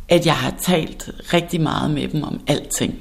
at 0.09 0.27
jeg 0.27 0.35
har 0.35 0.55
talt 0.63 1.11
rigtig 1.33 1.61
meget 1.61 1.91
med 1.91 2.09
dem 2.09 2.23
om 2.23 2.41
alting. 2.47 2.99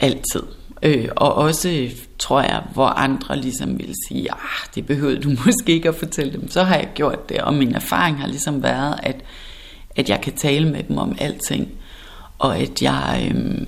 Altid. 0.00 0.42
Øh, 0.82 1.08
og 1.16 1.34
også, 1.34 1.88
tror 2.18 2.40
jeg, 2.40 2.62
hvor 2.72 2.86
andre 2.86 3.40
ligesom 3.40 3.78
vil 3.78 3.94
sige, 4.08 4.32
ah, 4.32 4.66
det 4.74 4.86
behøvede 4.86 5.20
du 5.20 5.30
måske 5.46 5.72
ikke 5.72 5.88
at 5.88 5.94
fortælle 5.94 6.32
dem, 6.32 6.50
så 6.50 6.62
har 6.62 6.76
jeg 6.76 6.88
gjort 6.94 7.28
det. 7.28 7.40
Og 7.40 7.54
min 7.54 7.74
erfaring 7.74 8.20
har 8.20 8.26
ligesom 8.26 8.62
været, 8.62 9.00
at, 9.02 9.16
at 9.96 10.08
jeg 10.08 10.20
kan 10.20 10.32
tale 10.32 10.68
med 10.68 10.82
dem 10.82 10.98
om 10.98 11.16
alting. 11.18 11.68
Og 12.38 12.58
at 12.58 12.82
jeg... 12.82 13.32
Øh, 13.34 13.66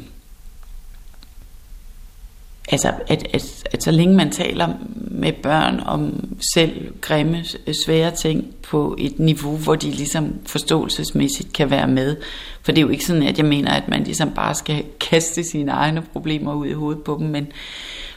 altså, 2.70 2.92
at, 3.08 3.26
at, 3.32 3.64
at 3.72 3.82
så 3.82 3.90
længe 3.90 4.16
man 4.16 4.30
taler 4.30 4.68
med 4.94 5.32
børn 5.32 5.80
om 5.87 6.28
selv 6.54 6.94
grimme, 7.00 7.44
svære 7.84 8.10
ting 8.10 8.54
på 8.62 8.96
et 8.98 9.18
niveau, 9.18 9.56
hvor 9.56 9.75
de 9.75 9.90
ligesom 9.90 10.34
forståelsesmæssigt 10.46 11.52
kan 11.52 11.70
være 11.70 11.88
med. 11.88 12.16
For 12.62 12.72
det 12.72 12.78
er 12.78 12.87
jo 12.87 12.88
ikke 12.88 13.04
sådan, 13.04 13.22
at 13.22 13.38
jeg 13.38 13.46
mener, 13.46 13.70
at 13.70 13.88
man 13.88 14.04
ligesom 14.04 14.30
bare 14.30 14.54
skal 14.54 14.84
kaste 15.00 15.44
sine 15.44 15.72
egne 15.72 16.02
problemer 16.12 16.54
ud 16.54 16.66
i 16.66 16.72
hovedet 16.72 17.02
på 17.02 17.16
dem, 17.20 17.26
men 17.26 17.46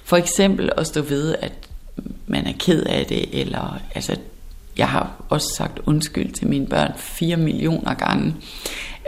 for 0.03 0.17
eksempel 0.17 0.69
at 0.77 0.87
stå 0.87 1.01
ved, 1.01 1.35
at 1.41 1.53
man 2.27 2.47
er 2.47 2.53
ked 2.59 2.83
af 2.83 3.05
det, 3.05 3.41
eller 3.41 3.79
altså, 3.95 4.15
jeg 4.77 4.87
har 4.87 5.11
også 5.29 5.47
sagt 5.55 5.79
undskyld 5.85 6.31
til 6.31 6.47
mine 6.47 6.67
børn 6.67 6.91
fire 6.97 7.37
millioner 7.37 7.93
gange. 7.93 8.35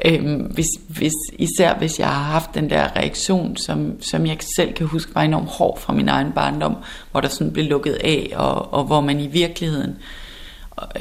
Øhm, 0.06 0.42
hvis, 0.42 0.68
hvis, 0.88 1.14
især 1.40 1.78
hvis 1.78 2.00
jeg 2.00 2.08
har 2.08 2.24
haft 2.24 2.56
den 2.56 2.70
der 2.70 2.96
reaktion, 2.96 3.58
som, 3.58 4.02
som 4.02 4.26
jeg 4.26 4.38
selv 4.56 4.74
kan 4.74 4.88
huske 4.88 5.16
var 5.16 5.22
enormt 5.22 5.50
hård 5.50 5.80
fra 5.80 5.94
min 5.94 6.10
egen 6.10 6.32
barndom, 6.32 6.76
hvor 7.12 7.22
der 7.22 7.28
sådan 7.28 7.54
blev 7.54 7.66
lukket 7.66 7.94
af, 7.94 8.34
og, 8.36 8.74
og 8.74 8.84
hvor 8.84 9.02
man 9.02 9.20
i 9.20 9.28
virkeligheden, 9.28 9.96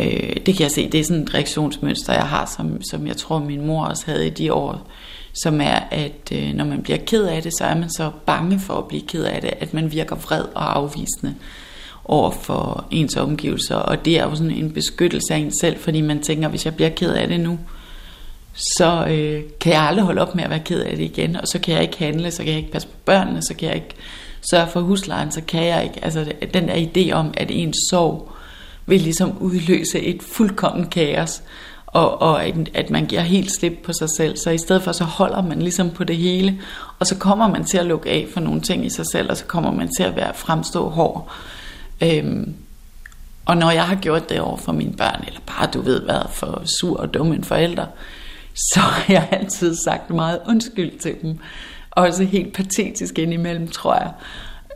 øh, 0.00 0.36
det 0.46 0.56
kan 0.56 0.60
jeg 0.60 0.70
se, 0.70 0.88
det 0.88 1.00
er 1.00 1.04
sådan 1.04 1.22
et 1.22 1.34
reaktionsmønster, 1.34 2.12
jeg 2.12 2.28
har, 2.28 2.52
som, 2.56 2.82
som 2.82 3.06
jeg 3.06 3.16
tror 3.16 3.38
min 3.38 3.66
mor 3.66 3.84
også 3.84 4.06
havde 4.06 4.26
i 4.26 4.30
de 4.30 4.52
år, 4.52 4.88
som 5.32 5.60
er, 5.60 5.78
at 5.90 6.32
øh, 6.32 6.54
når 6.54 6.64
man 6.64 6.82
bliver 6.82 6.98
ked 7.06 7.24
af 7.24 7.42
det, 7.42 7.52
så 7.58 7.64
er 7.64 7.74
man 7.74 7.90
så 7.90 8.10
bange 8.26 8.60
for 8.60 8.74
at 8.74 8.88
blive 8.88 9.02
ked 9.02 9.24
af 9.24 9.40
det, 9.40 9.50
at 9.60 9.74
man 9.74 9.92
virker 9.92 10.16
vred 10.16 10.44
og 10.54 10.76
afvisende 10.76 11.34
over 12.04 12.30
for 12.30 12.86
ens 12.90 13.16
omgivelser, 13.16 13.76
og 13.76 14.04
det 14.04 14.18
er 14.18 14.24
jo 14.24 14.34
sådan 14.34 14.50
en 14.50 14.72
beskyttelse 14.72 15.34
af 15.34 15.38
en 15.38 15.52
selv, 15.60 15.78
fordi 15.78 16.00
man 16.00 16.22
tænker, 16.22 16.48
hvis 16.48 16.64
jeg 16.64 16.74
bliver 16.74 16.90
ked 16.90 17.12
af 17.12 17.28
det 17.28 17.40
nu, 17.40 17.58
så 18.54 19.06
øh, 19.10 19.42
kan 19.60 19.72
jeg 19.72 19.82
aldrig 19.82 20.04
holde 20.04 20.22
op 20.22 20.34
med 20.34 20.44
at 20.44 20.50
være 20.50 20.62
ked 20.64 20.80
af 20.80 20.96
det 20.96 21.04
igen, 21.04 21.36
og 21.36 21.48
så 21.48 21.58
kan 21.58 21.74
jeg 21.74 21.82
ikke 21.82 21.98
handle, 21.98 22.30
så 22.30 22.38
kan 22.38 22.48
jeg 22.48 22.58
ikke 22.58 22.72
passe 22.72 22.88
på 22.88 22.94
børnene, 23.04 23.42
så 23.42 23.54
kan 23.54 23.68
jeg 23.68 23.76
ikke 23.76 23.94
sørge 24.50 24.68
for 24.68 24.80
huslejen, 24.80 25.32
så 25.32 25.40
kan 25.48 25.64
jeg 25.64 25.84
ikke, 25.84 26.04
altså 26.04 26.32
den 26.54 26.68
der 26.68 26.74
idé 26.74 27.12
om, 27.12 27.34
at 27.36 27.50
ens 27.50 27.76
sorg 27.90 28.32
vil 28.86 29.00
ligesom 29.00 29.38
udløse 29.38 30.00
et 30.00 30.22
fuldkommen 30.22 30.86
kaos, 30.86 31.42
og, 31.86 32.22
og 32.22 32.44
at 32.74 32.90
man 32.90 33.06
giver 33.06 33.22
helt 33.22 33.52
slip 33.52 33.78
på 33.84 33.92
sig 33.92 34.08
selv, 34.16 34.36
så 34.36 34.50
i 34.50 34.58
stedet 34.58 34.82
for 34.82 34.92
så 34.92 35.04
holder 35.04 35.42
man 35.42 35.62
ligesom 35.62 35.90
på 35.90 36.04
det 36.04 36.16
hele, 36.16 36.60
og 36.98 37.06
så 37.06 37.18
kommer 37.18 37.48
man 37.48 37.64
til 37.64 37.78
at 37.78 37.86
lukke 37.86 38.10
af 38.10 38.26
for 38.34 38.40
nogle 38.40 38.60
ting 38.60 38.86
i 38.86 38.90
sig 38.90 39.06
selv, 39.12 39.30
og 39.30 39.36
så 39.36 39.44
kommer 39.44 39.72
man 39.72 39.90
til 39.96 40.02
at 40.02 40.16
være 40.16 40.34
fremstå 40.34 40.88
hård. 40.88 41.32
Øhm, 42.02 42.54
og 43.44 43.56
når 43.56 43.70
jeg 43.70 43.84
har 43.84 43.94
gjort 43.94 44.28
det 44.28 44.40
over 44.40 44.56
for 44.56 44.72
mine 44.72 44.92
børn, 44.92 45.24
eller 45.26 45.40
bare 45.46 45.68
du 45.74 45.80
ved 45.80 46.02
hvad, 46.02 46.22
for 46.30 46.62
sur 46.80 47.00
og 47.00 47.14
dum 47.14 47.32
en 47.32 47.44
forælder, 47.44 47.86
så 48.54 48.80
har 48.80 49.12
jeg 49.12 49.28
altid 49.30 49.76
sagt 49.84 50.10
meget 50.10 50.40
undskyld 50.48 50.98
til 50.98 51.16
dem. 51.22 51.38
Også 51.90 52.24
helt 52.24 52.54
patetisk 52.54 53.18
indimellem, 53.18 53.68
tror 53.68 53.94
jeg. 53.94 54.12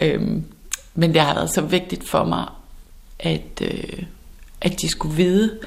Øhm, 0.01 0.45
men 0.95 1.15
det 1.15 1.21
har 1.21 1.35
været 1.35 1.55
så 1.55 1.61
vigtigt 1.61 2.09
for 2.09 2.25
mig, 2.25 2.47
at, 3.19 3.63
øh, 3.63 4.03
at 4.61 4.81
de 4.81 4.89
skulle 4.89 5.17
vide, 5.17 5.59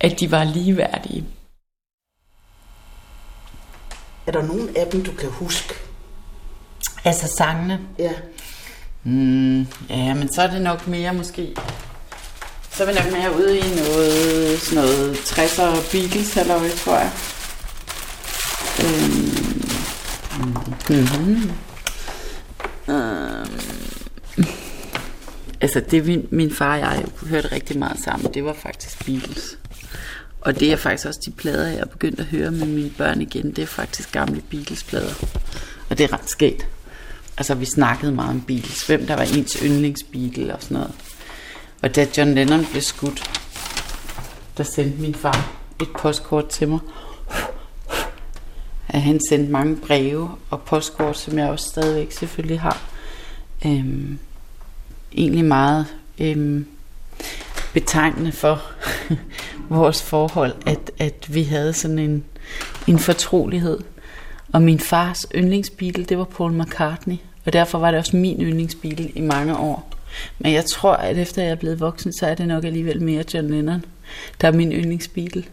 at 0.00 0.20
de 0.20 0.30
var 0.30 0.44
ligeværdige. 0.44 1.24
Er 4.26 4.32
der 4.32 4.42
nogen 4.42 4.76
af 4.76 4.86
dem, 4.92 5.04
du 5.04 5.12
kan 5.12 5.30
huske? 5.30 5.74
Altså 7.04 7.34
sangene? 7.38 7.80
Ja. 7.98 8.12
Mm, 9.04 9.60
ja, 9.90 10.14
men 10.14 10.32
så 10.32 10.42
er 10.42 10.50
det 10.50 10.62
nok 10.62 10.88
mere 10.88 11.14
måske... 11.14 11.56
Så 12.76 12.84
er 12.84 12.86
vi 12.86 12.92
nok 12.92 13.12
mere 13.12 13.36
ude 13.36 13.58
i 13.58 13.60
noget, 13.60 14.60
sådan 14.60 14.84
noget 14.84 15.16
60'er 15.16 15.92
Beatles, 15.92 16.36
eller 16.36 16.58
hvad, 16.58 16.70
tror 16.70 16.98
jeg. 16.98 17.12
Øhm, 18.84 19.36
mm-hmm. 20.88 21.50
øhm, 22.94 24.46
altså 25.60 25.80
det 25.90 26.06
min, 26.06 26.28
min 26.30 26.50
far 26.50 26.72
og 26.72 26.80
jeg 26.80 27.04
hørte 27.26 27.52
rigtig 27.52 27.78
meget 27.78 28.00
sammen, 28.04 28.34
det 28.34 28.44
var 28.44 28.56
faktisk 28.62 29.04
Beatles. 29.04 29.58
Og 30.40 30.60
det 30.60 30.72
er 30.72 30.76
faktisk 30.76 31.06
også 31.06 31.20
de 31.26 31.30
plader, 31.30 31.68
jeg 31.68 31.80
er 31.80 31.86
begyndt 31.86 32.20
at 32.20 32.26
høre 32.26 32.50
med 32.50 32.66
mine 32.66 32.90
børn 32.90 33.22
igen. 33.22 33.50
Det 33.50 33.58
er 33.58 33.66
faktisk 33.66 34.12
gamle 34.12 34.42
Beatles-plader. 34.50 35.14
Og 35.90 35.98
det 35.98 36.04
er 36.04 36.12
ret 36.12 36.30
sket. 36.30 36.66
Altså, 37.38 37.54
vi 37.54 37.64
snakkede 37.64 38.12
meget 38.12 38.30
om 38.30 38.40
Beatles. 38.40 38.86
Hvem 38.86 39.06
der 39.06 39.16
var 39.16 39.22
ens 39.22 39.56
yndlingsbeatle 39.62 40.54
og 40.54 40.62
sådan 40.62 40.74
noget. 40.74 40.92
Og 41.86 41.96
da 41.96 42.06
John 42.18 42.34
Lennon 42.34 42.66
blev 42.70 42.82
skudt, 42.82 43.30
der 44.56 44.64
sendte 44.64 45.00
min 45.00 45.14
far 45.14 45.52
et 45.82 45.88
postkort 45.98 46.48
til 46.48 46.68
mig. 46.68 46.78
At 48.88 49.02
han 49.02 49.20
sendte 49.28 49.52
mange 49.52 49.76
breve 49.76 50.30
og 50.50 50.62
postkort, 50.62 51.18
som 51.18 51.38
jeg 51.38 51.50
også 51.50 51.68
stadigvæk 51.68 52.12
selvfølgelig 52.12 52.60
har. 52.60 52.82
Øhm, 53.66 54.18
egentlig 55.12 55.44
meget 55.44 55.86
øhm, 56.18 56.66
betegnende 57.72 58.32
for 58.32 58.62
vores 59.78 60.02
forhold, 60.02 60.54
at, 60.66 60.90
at 60.98 61.34
vi 61.34 61.42
havde 61.42 61.72
sådan 61.72 61.98
en, 61.98 62.24
en 62.86 62.98
fortrolighed. 62.98 63.78
Og 64.52 64.62
min 64.62 64.80
fars 64.80 65.26
yndlingsbil, 65.34 66.08
det 66.08 66.18
var 66.18 66.24
Paul 66.24 66.52
McCartney. 66.52 67.16
Og 67.44 67.52
derfor 67.52 67.78
var 67.78 67.90
det 67.90 68.00
også 68.00 68.16
min 68.16 68.42
yndlingsbil 68.42 69.12
i 69.14 69.20
mange 69.20 69.56
år. 69.56 69.95
Men 70.38 70.52
jeg 70.52 70.64
tror, 70.64 70.92
at 70.92 71.18
efter 71.18 71.42
jeg 71.42 71.50
er 71.50 71.54
blevet 71.56 71.80
voksen, 71.80 72.12
så 72.12 72.26
er 72.26 72.34
det 72.34 72.48
nok 72.48 72.64
alligevel 72.64 73.02
mere 73.02 73.24
John 73.34 73.50
Lennon, 73.50 73.84
der 74.40 74.48
er 74.48 74.52
min 74.52 74.72
yndlingsbeatle. 74.72 75.44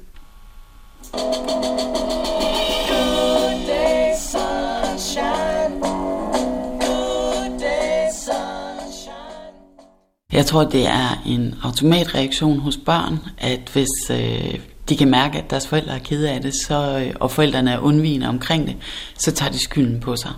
Jeg 10.34 10.46
tror, 10.46 10.64
det 10.64 10.88
er 10.88 11.24
en 11.26 11.56
automatreaktion 11.64 12.60
hos 12.60 12.78
børn, 12.78 13.20
at 13.38 13.60
hvis 13.74 14.10
øh, 14.12 14.60
de 14.90 14.98
kan 14.98 15.10
mærke, 15.10 15.38
at 15.38 15.50
deres 15.50 15.68
forældre 15.68 15.96
er 15.96 16.00
kede 16.00 16.32
af 16.32 16.42
det, 16.42 16.54
så, 16.54 17.06
øh, 17.06 17.14
og 17.20 17.32
forældrene 17.32 17.72
er 17.72 17.80
undvigende 17.80 18.28
omkring 18.28 18.68
det, 18.68 18.76
så 19.18 19.32
tager 19.32 19.52
de 19.52 19.60
skylden 19.60 20.00
på 20.00 20.16
sig. 20.16 20.32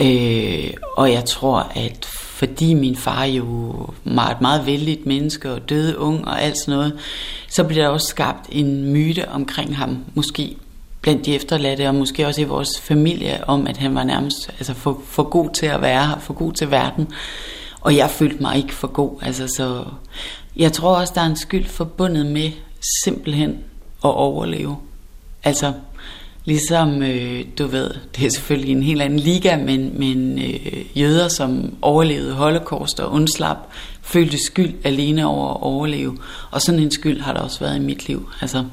Øh, 0.00 0.70
og 0.96 1.12
jeg 1.12 1.24
tror, 1.24 1.72
at 1.74 2.08
fordi 2.38 2.74
min 2.74 2.96
far 2.96 3.24
jo 3.24 3.74
var 4.04 4.30
et 4.30 4.40
meget 4.40 4.66
vældigt 4.66 5.06
menneske 5.06 5.52
og 5.52 5.68
døde 5.68 5.98
ung 5.98 6.28
og 6.28 6.42
alt 6.42 6.58
sådan 6.58 6.78
noget, 6.78 6.98
så 7.48 7.64
bliver 7.64 7.82
der 7.82 7.90
også 7.90 8.06
skabt 8.06 8.46
en 8.52 8.92
myte 8.92 9.28
omkring 9.28 9.76
ham, 9.76 9.98
måske 10.14 10.56
blandt 11.00 11.26
de 11.26 11.34
efterladte, 11.34 11.88
og 11.88 11.94
måske 11.94 12.26
også 12.26 12.40
i 12.40 12.44
vores 12.44 12.80
familie, 12.80 13.48
om 13.48 13.66
at 13.66 13.76
han 13.76 13.94
var 13.94 14.04
nærmest 14.04 14.50
altså 14.58 14.74
for, 14.74 15.00
for 15.04 15.22
god 15.22 15.50
til 15.50 15.66
at 15.66 15.82
være 15.82 16.06
her, 16.06 16.18
for 16.18 16.34
god 16.34 16.52
til 16.52 16.70
verden. 16.70 17.08
Og 17.80 17.96
jeg 17.96 18.10
følte 18.10 18.42
mig 18.42 18.56
ikke 18.56 18.74
for 18.74 18.88
god. 18.88 19.18
Altså, 19.22 19.46
så 19.46 19.84
jeg 20.56 20.72
tror 20.72 20.96
også, 20.96 21.12
der 21.14 21.20
er 21.20 21.26
en 21.26 21.36
skyld 21.36 21.66
forbundet 21.66 22.26
med 22.26 22.50
simpelthen 23.04 23.50
at 24.04 24.14
overleve. 24.14 24.76
Altså, 25.44 25.72
Ligesom, 26.48 27.02
øh, 27.02 27.44
du 27.58 27.66
ved, 27.66 27.90
det 28.16 28.26
er 28.26 28.30
selvfølgelig 28.30 28.72
en 28.72 28.82
helt 28.82 29.02
anden 29.02 29.18
liga, 29.18 29.56
men, 29.56 29.98
men 29.98 30.38
øh, 30.38 30.98
jøder, 30.98 31.28
som 31.28 31.74
overlevede 31.82 32.34
holocaust 32.34 33.00
og 33.00 33.12
undslap, 33.12 33.56
følte 34.02 34.44
skyld 34.46 34.74
alene 34.84 35.26
over 35.26 35.50
at 35.50 35.62
overleve. 35.62 36.18
Og 36.50 36.62
sådan 36.62 36.80
en 36.80 36.90
skyld 36.90 37.20
har 37.20 37.32
der 37.32 37.40
også 37.40 37.60
været 37.60 37.76
i 37.76 37.80
mit 37.80 38.08
liv. 38.08 38.30
Altså 38.40 38.64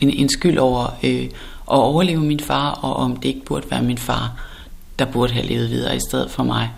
en, 0.00 0.10
en 0.10 0.28
skyld 0.28 0.58
over 0.58 0.98
øh, 1.02 1.24
at 1.24 1.30
overleve 1.66 2.20
min 2.20 2.40
far, 2.40 2.70
og 2.70 2.96
om 2.96 3.16
det 3.16 3.28
ikke 3.28 3.44
burde 3.44 3.70
være 3.70 3.82
min 3.82 3.98
far, 3.98 4.44
der 4.98 5.04
burde 5.04 5.32
have 5.32 5.46
levet 5.46 5.70
videre 5.70 5.96
i 5.96 6.00
stedet 6.08 6.30
for 6.30 6.42
mig. 6.42 6.70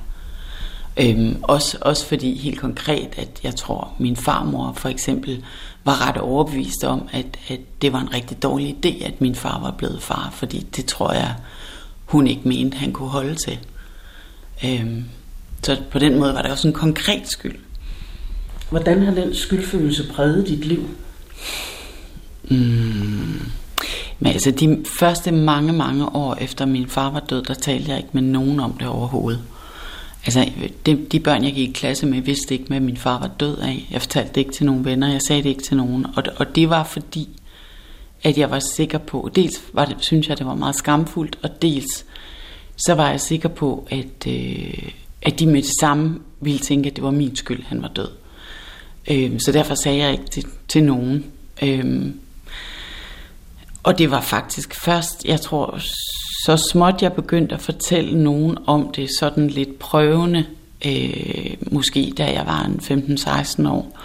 Øhm, 0.96 1.36
også, 1.42 1.78
også 1.80 2.06
fordi 2.06 2.38
helt 2.38 2.60
konkret, 2.60 3.08
at 3.16 3.40
jeg 3.44 3.56
tror, 3.56 3.92
min 3.98 4.16
farmor 4.16 4.72
for 4.76 4.88
eksempel 4.88 5.44
var 5.84 6.08
ret 6.08 6.16
overbevist 6.16 6.84
om, 6.84 7.08
at, 7.12 7.26
at 7.48 7.60
det 7.82 7.92
var 7.92 8.00
en 8.00 8.14
rigtig 8.14 8.42
dårlig 8.42 8.76
idé, 8.84 9.04
at 9.04 9.20
min 9.20 9.34
far 9.34 9.60
var 9.60 9.70
blevet 9.70 10.02
far, 10.02 10.30
fordi 10.32 10.66
det 10.76 10.86
tror 10.86 11.12
jeg, 11.12 11.34
hun 12.04 12.26
ikke 12.26 12.48
mente, 12.48 12.76
han 12.76 12.92
kunne 12.92 13.08
holde 13.08 13.34
til. 13.34 13.58
Øhm, 14.64 15.04
så 15.62 15.76
på 15.90 15.98
den 15.98 16.18
måde 16.18 16.34
var 16.34 16.42
det 16.42 16.50
også 16.50 16.68
en 16.68 16.74
konkret 16.74 17.28
skyld. 17.28 17.58
Hvordan 18.70 19.02
har 19.02 19.14
den 19.14 19.34
skyldfølelse 19.34 20.12
præget 20.12 20.48
dit 20.48 20.64
liv? 20.64 20.88
Mm. 22.44 23.50
Men 24.18 24.32
altså 24.32 24.50
de 24.50 24.84
første 24.98 25.32
mange, 25.32 25.72
mange 25.72 26.16
år 26.16 26.34
efter 26.34 26.66
min 26.66 26.88
far 26.88 27.10
var 27.10 27.20
død, 27.20 27.42
der 27.42 27.54
talte 27.54 27.90
jeg 27.90 27.98
ikke 27.98 28.10
med 28.12 28.22
nogen 28.22 28.60
om 28.60 28.72
det 28.72 28.88
overhovedet. 28.88 29.42
Altså, 30.24 30.50
de, 30.86 31.06
de 31.12 31.20
børn, 31.20 31.44
jeg 31.44 31.52
gik 31.52 31.68
i 31.68 31.72
klasse 31.72 32.06
med, 32.06 32.20
vidste 32.20 32.54
ikke, 32.54 32.66
hvad 32.66 32.80
min 32.80 32.96
far 32.96 33.18
var 33.18 33.30
død 33.40 33.58
af. 33.58 33.88
Jeg 33.90 34.00
fortalte 34.02 34.32
det 34.34 34.40
ikke 34.40 34.52
til 34.52 34.66
nogen 34.66 34.84
venner, 34.84 35.12
jeg 35.12 35.20
sagde 35.28 35.42
det 35.42 35.48
ikke 35.48 35.62
til 35.62 35.76
nogen. 35.76 36.06
Og, 36.16 36.22
og 36.36 36.56
det 36.56 36.70
var 36.70 36.84
fordi, 36.84 37.28
at 38.22 38.38
jeg 38.38 38.50
var 38.50 38.58
sikker 38.58 38.98
på, 38.98 39.30
dels 39.34 39.62
var 39.72 39.84
det, 39.84 39.96
synes 40.00 40.28
jeg, 40.28 40.38
det 40.38 40.46
var 40.46 40.54
meget 40.54 40.74
skamfuldt, 40.74 41.38
og 41.42 41.62
dels 41.62 42.04
så 42.76 42.94
var 42.94 43.10
jeg 43.10 43.20
sikker 43.20 43.48
på, 43.48 43.88
at, 43.90 44.26
øh, 44.26 44.90
at 45.22 45.38
de 45.38 45.46
med 45.46 45.62
det 45.62 45.70
samme 45.80 46.18
ville 46.40 46.58
tænke, 46.58 46.90
at 46.90 46.96
det 46.96 47.04
var 47.04 47.10
min 47.10 47.36
skyld, 47.36 47.62
han 47.64 47.82
var 47.82 47.88
død. 47.88 48.08
Øh, 49.10 49.40
så 49.40 49.52
derfor 49.52 49.74
sagde 49.74 49.98
jeg 49.98 50.12
ikke 50.12 50.26
til, 50.30 50.44
til 50.68 50.84
nogen. 50.84 51.24
Øh, 51.62 52.06
og 53.82 53.98
det 53.98 54.10
var 54.10 54.20
faktisk 54.20 54.74
først, 54.84 55.24
jeg 55.24 55.40
tror, 55.40 55.80
så 56.44 56.56
småt 56.72 57.02
jeg 57.02 57.12
begyndte 57.12 57.54
at 57.54 57.60
fortælle 57.60 58.22
nogen 58.22 58.58
om 58.66 58.92
det 58.96 59.08
sådan 59.18 59.46
lidt 59.46 59.78
prøvende, 59.78 60.44
øh, 60.86 61.56
måske 61.70 62.12
da 62.18 62.24
jeg 62.24 62.46
var 62.46 62.64
en 62.64 62.80
15-16 62.82 63.68
år. 63.68 63.98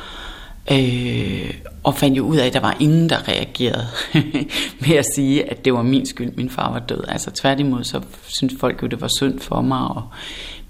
Øh, 0.72 1.54
og 1.84 1.96
fandt 1.96 2.18
jo 2.18 2.24
ud 2.24 2.38
af, 2.38 2.46
at 2.46 2.54
der 2.54 2.60
var 2.60 2.78
ingen, 2.80 3.10
der 3.10 3.28
reagerede 3.28 3.88
med 4.88 4.96
at 4.96 5.06
sige, 5.16 5.52
at 5.52 5.66
det 5.66 5.74
var 5.74 5.82
min 5.82 6.06
skyld, 6.06 6.32
min 6.32 6.50
far 6.50 6.72
var 6.72 6.80
død. 6.80 7.04
Altså 7.08 7.32
tværtimod, 7.32 7.84
så 7.84 8.02
synes 8.24 8.54
folk 8.60 8.84
jo, 8.84 8.88
det 8.88 9.02
var 9.02 9.10
synd 9.18 9.40
for 9.40 9.62
mig. 9.62 9.88
Og, 9.88 10.04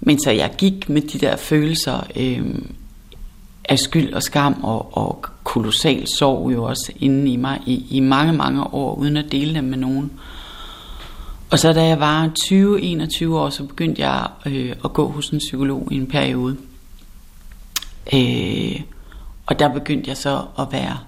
men 0.00 0.20
så 0.20 0.30
jeg 0.30 0.50
gik 0.58 0.88
med 0.88 1.02
de 1.02 1.18
der 1.18 1.36
følelser 1.36 2.06
øh, 2.16 2.54
af 3.68 3.78
skyld 3.78 4.12
og 4.12 4.22
skam 4.22 4.64
og, 4.64 4.96
og 4.96 5.24
kolossal 5.44 6.06
sorg 6.18 6.52
jo 6.52 6.64
også 6.64 6.92
inde 7.00 7.32
i 7.32 7.36
mig 7.36 7.60
i, 7.66 7.86
i 7.90 8.00
mange, 8.00 8.32
mange 8.32 8.64
år, 8.64 8.94
uden 8.94 9.16
at 9.16 9.32
dele 9.32 9.54
dem 9.54 9.64
med 9.64 9.78
nogen. 9.78 10.10
Og 11.50 11.58
så 11.58 11.72
da 11.72 11.84
jeg 11.84 12.00
var 12.00 12.30
20-21 12.40 13.28
år, 13.28 13.50
så 13.50 13.64
begyndte 13.64 14.06
jeg 14.06 14.26
øh, 14.46 14.76
at 14.84 14.92
gå 14.92 15.08
hos 15.08 15.28
en 15.28 15.38
psykolog 15.38 15.88
i 15.90 15.96
en 15.96 16.06
periode. 16.06 16.56
Øh, 18.14 18.80
og 19.46 19.58
der 19.58 19.68
begyndte 19.68 20.08
jeg 20.08 20.16
så 20.16 20.42
at 20.58 20.66
være 20.72 20.98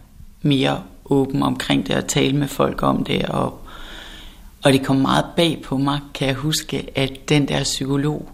mere 0.43 0.83
åben 1.05 1.43
omkring 1.43 1.87
det 1.87 1.97
og 1.97 2.07
tale 2.07 2.37
med 2.37 2.49
folk 2.49 2.83
om 2.83 3.05
det. 3.05 3.25
Og, 3.25 3.61
og 4.65 4.73
det 4.73 4.87
kom 4.87 4.97
meget 4.97 5.25
bag 5.37 5.63
på 5.65 5.77
mig, 5.77 6.01
kan 6.15 6.29
jeg 6.29 6.35
huske, 6.35 6.91
at 6.95 7.29
den 7.29 7.49
der 7.49 7.63
psykolog, 7.63 8.29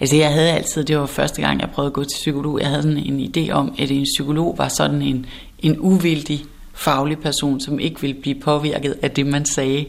altså 0.00 0.16
jeg 0.16 0.32
havde 0.32 0.50
altid, 0.50 0.84
det 0.84 0.98
var 0.98 1.06
første 1.06 1.42
gang 1.42 1.60
jeg 1.60 1.70
prøvede 1.70 1.90
at 1.90 1.94
gå 1.94 2.04
til 2.04 2.16
psykolog, 2.16 2.60
jeg 2.60 2.68
havde 2.68 2.82
sådan 2.82 2.98
en 2.98 3.32
idé 3.36 3.50
om, 3.50 3.74
at 3.78 3.90
en 3.90 4.06
psykolog 4.16 4.58
var 4.58 4.68
sådan 4.68 5.02
en, 5.02 5.26
en 5.58 5.76
uvildig 5.78 6.44
faglig 6.74 7.18
person, 7.18 7.60
som 7.60 7.78
ikke 7.78 8.00
ville 8.00 8.20
blive 8.20 8.40
påvirket 8.40 8.98
af 9.02 9.10
det, 9.10 9.26
man 9.26 9.46
sagde. 9.46 9.86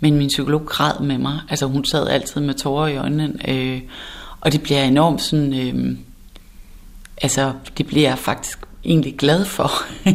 Men 0.00 0.18
min 0.18 0.28
psykolog 0.28 0.66
græd 0.66 1.00
med 1.00 1.18
mig. 1.18 1.40
Altså 1.48 1.66
hun 1.66 1.84
sad 1.84 2.08
altid 2.08 2.40
med 2.40 2.54
tårer 2.54 2.86
i 2.86 2.96
øjnene. 2.96 3.32
Øh, 3.48 3.80
og 4.40 4.52
det 4.52 4.62
bliver 4.62 4.82
enormt 4.82 5.22
sådan... 5.22 5.54
Øh, 5.54 5.96
altså 7.22 7.52
det 7.78 7.86
bliver 7.86 8.08
jeg 8.08 8.18
faktisk 8.18 8.58
egentlig 8.84 9.16
glad 9.18 9.44
for, 9.44 9.70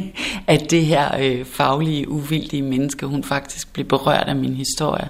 at 0.53 0.71
det 0.71 0.85
her 0.85 1.17
øh, 1.19 1.45
faglige, 1.45 2.09
uvildige 2.09 2.61
menneske, 2.61 3.05
hun 3.05 3.23
faktisk 3.23 3.73
blev 3.73 3.85
berørt 3.85 4.27
af 4.27 4.35
min 4.35 4.53
historie. 4.53 5.09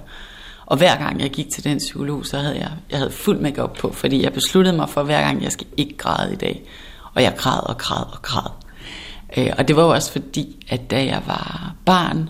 Og 0.65 0.77
hver 0.77 0.97
gang 0.97 1.21
jeg 1.21 1.29
gik 1.29 1.49
til 1.49 1.63
den 1.63 1.77
psykolog, 1.77 2.25
så 2.25 2.37
havde 2.37 2.57
jeg, 2.57 2.71
jeg 2.91 2.97
havde 2.97 3.11
fuld 3.11 3.39
makeup 3.39 3.77
på, 3.77 3.91
fordi 3.93 4.23
jeg 4.23 4.33
besluttede 4.33 4.75
mig 4.75 4.89
for, 4.89 5.03
hver 5.03 5.21
gang 5.21 5.43
jeg 5.43 5.51
skal 5.51 5.67
ikke 5.77 5.97
græde 5.97 6.33
i 6.33 6.35
dag. 6.35 6.63
Og 7.13 7.23
jeg 7.23 7.33
græd 7.37 7.69
og 7.69 7.77
græd 7.77 8.13
og 8.13 8.21
græd. 8.21 8.51
Øh, 9.37 9.53
og 9.57 9.67
det 9.67 9.75
var 9.75 9.83
jo 9.83 9.89
også 9.89 10.11
fordi, 10.11 10.65
at 10.69 10.91
da 10.91 11.05
jeg 11.05 11.21
var 11.27 11.75
barn, 11.85 12.29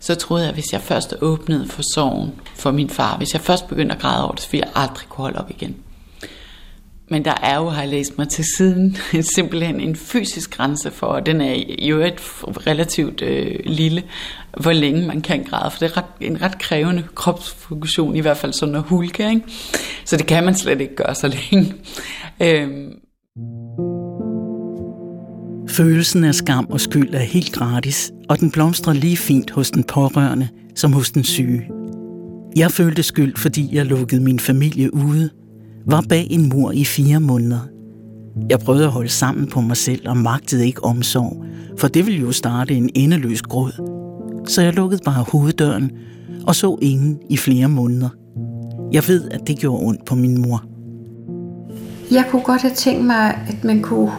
så 0.00 0.14
troede 0.14 0.42
jeg, 0.42 0.48
at 0.48 0.54
hvis 0.54 0.72
jeg 0.72 0.80
først 0.80 1.14
åbnede 1.20 1.68
for 1.68 1.82
sorgen 1.94 2.32
for 2.54 2.70
min 2.70 2.90
far, 2.90 3.16
hvis 3.16 3.32
jeg 3.32 3.40
først 3.40 3.68
begyndte 3.68 3.94
at 3.94 4.00
græde 4.00 4.24
over 4.24 4.32
det, 4.32 4.40
så 4.40 4.48
ville 4.50 4.66
jeg 4.66 4.82
aldrig 4.82 5.08
kunne 5.08 5.22
holde 5.22 5.38
op 5.38 5.50
igen. 5.50 5.76
Men 7.10 7.24
der 7.24 7.34
er 7.42 7.56
jo, 7.56 7.68
har 7.68 7.82
jeg 7.82 7.90
læst 7.90 8.18
mig 8.18 8.28
til 8.28 8.44
siden, 8.56 8.96
simpelthen 9.36 9.80
en 9.80 9.96
fysisk 9.96 10.56
grænse 10.56 10.90
for, 10.90 11.06
og 11.06 11.26
den 11.26 11.40
er 11.40 11.62
jo 11.82 12.00
et 12.00 12.20
relativt 12.66 13.22
øh, 13.22 13.58
lille, 13.64 14.02
hvor 14.60 14.72
længe 14.72 15.06
man 15.06 15.20
kan 15.20 15.44
græde, 15.44 15.70
for 15.70 15.78
det 15.78 15.90
er 15.90 15.96
ret, 15.96 16.04
en 16.20 16.42
ret 16.42 16.58
krævende 16.58 17.04
kropsfunktion, 17.14 18.16
i 18.16 18.20
hvert 18.20 18.36
fald 18.36 18.52
sådan 18.52 18.72
noget 18.72 18.86
hulke, 18.86 19.28
ikke? 19.28 19.42
Så 20.04 20.16
det 20.16 20.26
kan 20.26 20.44
man 20.44 20.54
slet 20.54 20.80
ikke 20.80 20.96
gøre 20.96 21.14
så 21.14 21.28
længe. 21.28 21.74
øhm. 22.40 22.92
Følelsen 25.70 26.24
af 26.24 26.34
skam 26.34 26.66
og 26.70 26.80
skyld 26.80 27.14
er 27.14 27.18
helt 27.18 27.52
gratis, 27.52 28.12
og 28.28 28.40
den 28.40 28.50
blomstrer 28.50 28.92
lige 28.92 29.16
fint 29.16 29.50
hos 29.50 29.70
den 29.70 29.84
pårørende 29.84 30.48
som 30.74 30.92
hos 30.92 31.10
den 31.10 31.24
syge. 31.24 31.62
Jeg 32.56 32.70
følte 32.70 33.02
skyld, 33.02 33.36
fordi 33.36 33.68
jeg 33.72 33.86
lukkede 33.86 34.22
min 34.22 34.38
familie 34.38 34.94
ude, 34.94 35.30
var 35.86 36.04
bag 36.08 36.26
en 36.30 36.48
mur 36.48 36.72
i 36.72 36.84
fire 36.84 37.20
måneder. 37.20 37.60
Jeg 38.50 38.58
prøvede 38.58 38.84
at 38.84 38.90
holde 38.90 39.08
sammen 39.08 39.46
på 39.46 39.60
mig 39.60 39.76
selv 39.76 40.08
og 40.08 40.16
magtede 40.16 40.66
ikke 40.66 40.84
omsorg, 40.84 41.44
for 41.78 41.88
det 41.88 42.06
ville 42.06 42.20
jo 42.20 42.32
starte 42.32 42.74
en 42.74 42.90
endeløs 42.94 43.42
gråd. 43.42 43.72
Så 44.46 44.62
jeg 44.62 44.74
lukkede 44.74 45.00
bare 45.04 45.24
hoveddøren 45.28 45.90
og 46.46 46.54
så 46.54 46.78
ingen 46.82 47.18
i 47.28 47.36
flere 47.36 47.68
måneder. 47.68 48.08
Jeg 48.92 49.02
ved, 49.08 49.28
at 49.30 49.40
det 49.46 49.58
gjorde 49.58 49.86
ondt 49.86 50.04
på 50.04 50.14
min 50.14 50.42
mor. 50.42 50.64
Jeg 52.10 52.24
kunne 52.30 52.42
godt 52.42 52.62
have 52.62 52.74
tænkt 52.74 53.04
mig, 53.04 53.38
at 53.48 53.64
man 53.64 53.82
kunne 53.82 54.10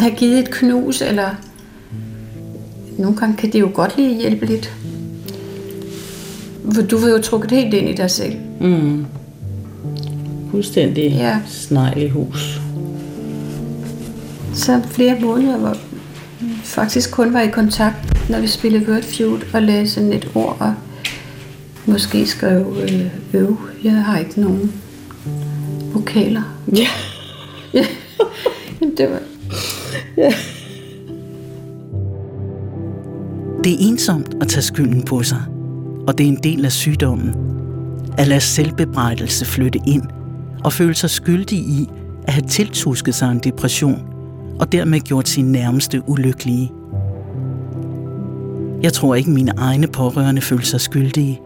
have 0.00 0.14
givet 0.16 0.38
et 0.38 0.50
knus, 0.50 1.02
eller 1.02 1.28
nogle 2.98 3.16
gange 3.16 3.36
kan 3.36 3.52
det 3.52 3.60
jo 3.60 3.70
godt 3.74 3.96
lige 3.96 4.20
hjælpe 4.20 4.46
lidt. 4.46 4.72
For 6.74 6.82
du 6.82 6.96
vil 6.96 7.10
jo 7.10 7.18
trukket 7.18 7.50
helt 7.50 7.74
ind 7.74 7.88
i 7.88 7.92
dig 7.92 8.10
selv. 8.10 8.34
Mm. 8.60 9.06
Fuldstændig 10.50 11.10
ja. 11.10 11.38
snegl 11.46 12.02
i 12.02 12.08
hus. 12.08 12.60
Så 14.54 14.80
flere 14.90 15.20
måneder, 15.20 15.58
hvor 15.58 15.76
vi 16.40 16.54
faktisk 16.64 17.10
kun 17.10 17.32
var 17.32 17.40
i 17.40 17.50
kontakt, 17.50 17.96
når 18.30 18.40
vi 18.40 18.46
spillede 18.46 18.90
Word 18.90 19.02
Feud 19.02 19.40
og 19.54 19.62
lagde 19.62 19.88
sådan 19.88 20.12
et 20.12 20.30
ord 20.34 20.56
og 20.60 20.74
måske 21.86 22.26
skrev 22.26 22.76
øh, 22.82 23.06
øv. 23.32 23.58
Jeg 23.84 23.92
har 23.92 24.18
ikke 24.18 24.40
nogen 24.40 24.72
vokaler. 25.94 26.42
Ja. 26.76 26.88
ja. 27.80 27.86
det 28.96 29.10
var... 29.10 29.35
Ja. 30.16 30.32
Det 33.64 33.74
er 33.74 33.78
ensomt 33.80 34.34
at 34.40 34.48
tage 34.48 34.62
skylden 34.62 35.02
på 35.02 35.22
sig, 35.22 35.42
og 36.08 36.18
det 36.18 36.24
er 36.24 36.28
en 36.28 36.40
del 36.42 36.64
af 36.64 36.72
sygdommen. 36.72 37.34
At 38.18 38.28
lade 38.28 38.40
selvbebrejdelse 38.40 39.44
flytte 39.44 39.80
ind 39.86 40.02
og 40.64 40.72
føle 40.72 40.94
sig 40.94 41.10
skyldig 41.10 41.58
i 41.58 41.88
at 42.26 42.32
have 42.32 42.46
tiltusket 42.46 43.14
sig 43.14 43.32
en 43.32 43.38
depression 43.38 44.02
og 44.60 44.72
dermed 44.72 45.00
gjort 45.00 45.28
sin 45.28 45.44
nærmeste 45.52 46.02
ulykkelige. 46.08 46.72
Jeg 48.82 48.92
tror 48.92 49.14
ikke, 49.14 49.30
mine 49.30 49.52
egne 49.56 49.86
pårørende 49.86 50.42
følte 50.42 50.66
sig 50.66 50.80
skyldige, 50.80 51.40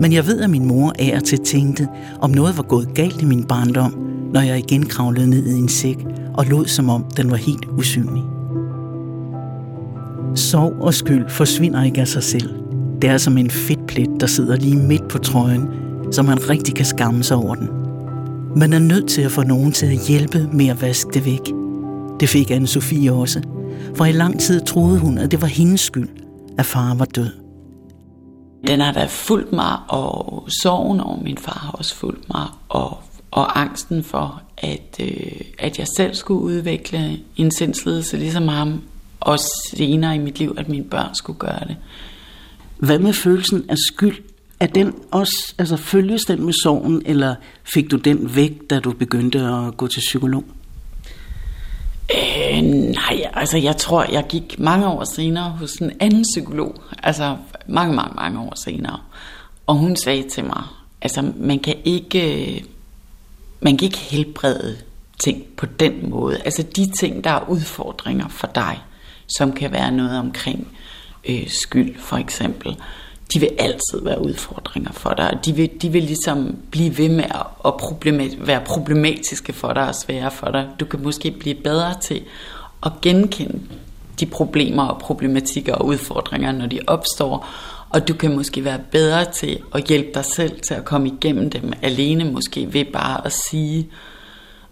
men 0.00 0.12
jeg 0.12 0.26
ved, 0.26 0.40
at 0.40 0.50
min 0.50 0.66
mor 0.66 0.92
er 0.98 1.20
til 1.20 1.38
tænkte, 1.38 1.88
om 2.20 2.30
noget 2.30 2.56
var 2.56 2.62
gået 2.62 2.94
galt 2.94 3.22
i 3.22 3.24
min 3.24 3.44
barndom, 3.44 3.94
når 4.32 4.40
jeg 4.40 4.58
igen 4.58 4.86
kravlede 4.86 5.30
ned 5.30 5.46
i 5.46 5.58
en 5.58 5.68
sæk 5.68 6.06
og 6.34 6.46
lod 6.46 6.66
som 6.66 6.88
om 6.88 7.04
den 7.16 7.30
var 7.30 7.36
helt 7.36 7.66
usynlig. 7.78 8.22
Sorg 10.34 10.74
og 10.80 10.94
skyld 10.94 11.28
forsvinder 11.28 11.82
ikke 11.82 12.00
af 12.00 12.08
sig 12.08 12.22
selv. 12.22 12.54
Det 13.02 13.10
er 13.10 13.18
som 13.18 13.38
en 13.38 13.50
fedtplet, 13.50 14.10
der 14.20 14.26
sidder 14.26 14.56
lige 14.56 14.76
midt 14.76 15.08
på 15.08 15.18
trøjen, 15.18 15.68
så 16.12 16.22
man 16.22 16.50
rigtig 16.50 16.74
kan 16.74 16.84
skamme 16.86 17.22
sig 17.22 17.36
over 17.36 17.54
den. 17.54 17.68
Man 18.56 18.72
er 18.72 18.78
nødt 18.78 19.08
til 19.08 19.22
at 19.22 19.30
få 19.30 19.42
nogen 19.42 19.72
til 19.72 19.86
at 19.86 20.06
hjælpe 20.08 20.48
med 20.52 20.66
at 20.66 20.82
vaske 20.82 21.10
det 21.14 21.24
væk. 21.24 21.52
Det 22.20 22.28
fik 22.28 22.50
anne 22.50 22.66
Sofie 22.66 23.12
også, 23.12 23.42
for 23.94 24.04
i 24.04 24.12
lang 24.12 24.40
tid 24.40 24.60
troede 24.60 24.98
hun, 24.98 25.18
at 25.18 25.30
det 25.30 25.40
var 25.40 25.46
hendes 25.46 25.80
skyld, 25.80 26.08
at 26.58 26.66
far 26.66 26.94
var 26.94 27.04
død. 27.04 27.30
Den 28.66 28.80
har 28.80 28.92
da 28.92 29.06
fulgt 29.08 29.52
mig, 29.52 29.76
og 29.88 30.44
sorgen 30.62 31.00
over 31.00 31.22
min 31.22 31.38
far 31.38 31.58
har 31.62 31.70
også 31.70 31.94
fulgt 31.94 32.28
mig, 32.28 32.46
og, 32.68 32.98
og 33.34 33.60
angsten 33.60 34.04
for, 34.04 34.42
at, 34.56 34.96
øh, 35.00 35.40
at 35.58 35.78
jeg 35.78 35.86
selv 35.96 36.14
skulle 36.14 36.40
udvikle 36.40 37.20
en 37.36 37.50
sindslidelse 37.50 38.16
ligesom 38.16 38.48
ham, 38.48 38.82
og 39.20 39.38
senere 39.76 40.14
i 40.14 40.18
mit 40.18 40.38
liv, 40.38 40.54
at 40.58 40.68
mine 40.68 40.84
børn 40.84 41.14
skulle 41.14 41.38
gøre 41.38 41.60
det. 41.68 41.76
Hvad 42.78 42.98
med 42.98 43.12
følelsen 43.12 43.64
af 43.68 43.78
skyld 43.78 44.16
er 44.60 44.66
den 44.66 44.94
også, 45.10 45.54
altså 45.58 45.76
følges 45.76 46.24
den 46.24 46.44
med 46.44 46.52
sorgen, 46.52 47.02
eller 47.06 47.34
fik 47.64 47.90
du 47.90 47.96
den 47.96 48.36
væk, 48.36 48.52
da 48.70 48.80
du 48.80 48.92
begyndte 48.92 49.40
at 49.40 49.76
gå 49.76 49.86
til 49.86 50.00
psykolog? 50.00 50.44
Øh, 52.14 52.62
nej, 52.62 53.30
altså 53.32 53.58
jeg 53.58 53.76
tror, 53.76 54.06
jeg 54.12 54.24
gik 54.28 54.58
mange 54.58 54.86
år 54.86 55.04
senere 55.04 55.50
hos 55.50 55.76
en 55.76 55.92
anden 56.00 56.24
psykolog. 56.34 56.82
Altså 57.02 57.36
mange, 57.68 57.94
mange, 57.94 58.14
mange 58.14 58.40
år 58.40 58.52
senere. 58.64 58.98
Og 59.66 59.74
hun 59.74 59.96
sagde 59.96 60.28
til 60.28 60.44
mig, 60.44 60.62
altså 61.02 61.32
man 61.36 61.58
kan 61.58 61.74
ikke, 61.84 62.64
man 63.64 63.76
kan 63.76 63.86
ikke 63.86 63.98
helbrede 63.98 64.76
ting 65.18 65.44
på 65.56 65.66
den 65.66 66.10
måde. 66.10 66.38
Altså 66.44 66.62
de 66.62 66.90
ting, 66.90 67.24
der 67.24 67.30
er 67.30 67.48
udfordringer 67.48 68.28
for 68.28 68.46
dig, 68.54 68.82
som 69.36 69.52
kan 69.52 69.72
være 69.72 69.90
noget 69.90 70.18
omkring 70.18 70.68
øh, 71.28 71.48
skyld 71.48 71.98
for 71.98 72.16
eksempel, 72.16 72.76
de 73.34 73.40
vil 73.40 73.50
altid 73.58 74.02
være 74.02 74.24
udfordringer 74.24 74.92
for 74.92 75.10
dig. 75.10 75.38
De 75.44 75.52
vil, 75.52 75.70
de 75.82 75.88
vil 75.88 76.02
ligesom 76.02 76.56
blive 76.70 76.98
ved 76.98 77.08
med 77.08 77.24
at 77.64 77.74
problemat, 77.76 78.46
være 78.46 78.60
problematiske 78.60 79.52
for 79.52 79.72
dig 79.72 79.88
og 79.88 79.94
svære 79.94 80.30
for 80.30 80.50
dig. 80.50 80.68
Du 80.80 80.84
kan 80.84 81.02
måske 81.02 81.30
blive 81.30 81.54
bedre 81.54 81.94
til 82.00 82.22
at 82.82 82.92
genkende 83.02 83.60
de 84.20 84.26
problemer 84.26 84.82
og 84.82 84.98
problematikker 84.98 85.74
og 85.74 85.86
udfordringer, 85.86 86.52
når 86.52 86.66
de 86.66 86.80
opstår. 86.86 87.48
Og 87.94 88.08
du 88.08 88.14
kan 88.14 88.34
måske 88.34 88.64
være 88.64 88.78
bedre 88.90 89.32
til 89.32 89.58
at 89.74 89.84
hjælpe 89.84 90.08
dig 90.14 90.24
selv 90.24 90.60
til 90.60 90.74
at 90.74 90.84
komme 90.84 91.08
igennem 91.08 91.50
dem 91.50 91.72
alene, 91.82 92.24
måske 92.24 92.72
ved 92.72 92.84
bare 92.84 93.26
at 93.26 93.32
sige, 93.50 93.88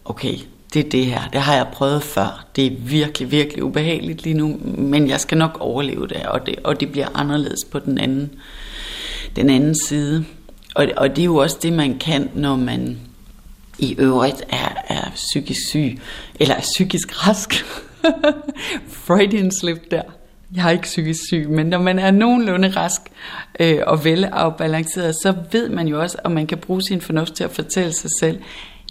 okay, 0.05 0.35
det 0.75 0.87
er 0.87 0.91
det 0.91 1.07
her, 1.07 1.29
det 1.33 1.41
har 1.41 1.55
jeg 1.55 1.67
prøvet 1.73 2.03
før. 2.03 2.47
Det 2.57 2.67
er 2.67 2.71
virkelig, 2.79 3.31
virkelig 3.31 3.65
ubehageligt 3.65 4.23
lige 4.23 4.35
nu, 4.35 4.59
men 4.65 5.09
jeg 5.09 5.21
skal 5.21 5.39
nok 5.39 5.57
overleve 5.61 6.09
det, 6.09 6.27
og 6.27 6.47
det, 6.47 6.55
og 6.65 6.81
det 6.81 6.93
bliver 6.93 7.09
anderledes 7.15 7.65
på 7.71 7.79
den 7.79 7.99
anden, 7.99 8.31
den 9.37 9.51
anden 9.51 9.75
side. 9.87 10.25
Og, 10.75 10.89
og 10.97 11.09
det 11.17 11.19
er 11.23 11.27
jo 11.27 11.37
også 11.37 11.57
det, 11.63 11.73
man 11.73 11.99
kan, 11.99 12.31
når 12.35 12.57
man 12.57 12.99
i 13.79 13.95
øvrigt 13.99 14.45
er, 14.49 14.75
er 14.89 15.11
psykisk 15.15 15.61
syg, 15.69 15.99
eller 16.41 16.55
er 16.55 16.61
psykisk 16.61 17.27
rask. 17.27 17.65
Freudian 19.07 19.51
slip 19.53 19.91
der. 19.91 20.03
Jeg 20.57 20.67
er 20.67 20.71
ikke 20.71 20.83
psykisk 20.83 21.21
syg, 21.29 21.47
men 21.51 21.67
når 21.67 21.79
man 21.79 21.99
er 21.99 22.11
nogenlunde 22.11 22.69
rask 22.69 23.01
øh, 23.61 23.79
og 23.87 24.05
velafbalanceret, 24.05 25.15
så 25.15 25.35
ved 25.53 25.69
man 25.69 25.89
jo 25.89 26.01
også, 26.01 26.17
at 26.25 26.31
man 26.31 26.47
kan 26.47 26.59
bruge 26.59 26.83
sin 26.83 27.01
fornuft 27.01 27.35
til 27.35 27.45
at 27.45 27.51
fortælle 27.51 27.93
sig 27.93 28.11
selv, 28.21 28.39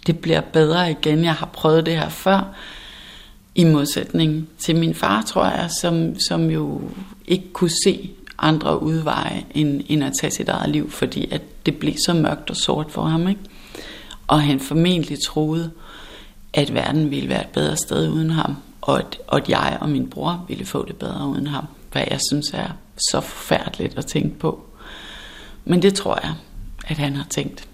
det 0.06 0.18
bliver 0.18 0.40
bedre 0.40 0.90
igen. 0.90 1.24
Jeg 1.24 1.34
har 1.34 1.46
prøvet 1.46 1.86
det 1.86 1.96
her 1.96 2.08
før. 2.08 2.54
I 3.54 3.64
modsætning 3.64 4.48
til 4.58 4.76
min 4.76 4.94
far, 4.94 5.22
tror 5.22 5.44
jeg, 5.44 5.70
som, 5.80 6.18
som 6.18 6.50
jo 6.50 6.80
ikke 7.26 7.52
kunne 7.52 7.70
se 7.84 8.10
andre 8.38 8.82
udveje 8.82 9.44
end, 9.50 9.82
end 9.88 10.04
at 10.04 10.12
tage 10.20 10.30
sit 10.30 10.48
eget 10.48 10.70
liv, 10.70 10.90
fordi 10.90 11.28
at 11.30 11.66
det 11.66 11.76
blev 11.76 11.94
så 12.06 12.14
mørkt 12.14 12.50
og 12.50 12.56
sort 12.56 12.90
for 12.90 13.02
ham. 13.02 13.28
Ikke? 13.28 13.40
Og 14.26 14.42
han 14.42 14.60
formentlig 14.60 15.18
troede, 15.24 15.70
at 16.52 16.74
verden 16.74 17.10
ville 17.10 17.28
være 17.28 17.40
et 17.40 17.48
bedre 17.48 17.76
sted 17.76 18.08
uden 18.08 18.30
ham, 18.30 18.56
og 18.82 18.98
at, 18.98 19.18
og 19.26 19.36
at 19.36 19.48
jeg 19.48 19.78
og 19.80 19.88
min 19.88 20.10
bror 20.10 20.44
ville 20.48 20.66
få 20.66 20.86
det 20.86 20.96
bedre 20.96 21.28
uden 21.28 21.46
ham, 21.46 21.64
hvad 21.92 22.04
jeg 22.10 22.20
synes 22.30 22.50
er 22.54 22.68
så 23.10 23.20
forfærdeligt 23.20 23.98
at 23.98 24.06
tænke 24.06 24.38
på. 24.38 24.64
Men 25.64 25.82
det 25.82 25.94
tror 25.94 26.18
jeg, 26.22 26.34
at 26.86 26.98
han 26.98 27.16
har 27.16 27.26
tænkt. 27.30 27.68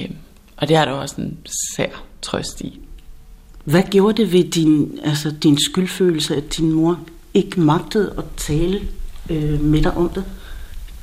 Øhm, 0.00 0.16
og 0.56 0.68
det 0.68 0.76
er 0.76 0.84
der 0.84 0.92
også 0.92 1.20
en 1.20 1.38
sær 1.76 1.90
trøst 2.22 2.60
i. 2.60 2.80
Hvad 3.64 3.82
gjorde 3.82 4.22
det 4.22 4.32
ved 4.32 4.44
din, 4.44 4.98
altså 5.04 5.30
din 5.30 5.58
skyldfølelse, 5.58 6.36
at 6.36 6.56
din 6.56 6.72
mor 6.72 7.00
ikke 7.34 7.60
magtede 7.60 8.14
at 8.18 8.24
tale 8.36 8.80
øh, 9.30 9.60
med 9.60 9.82
dig 9.82 9.96
om 9.96 10.08
det? 10.08 10.24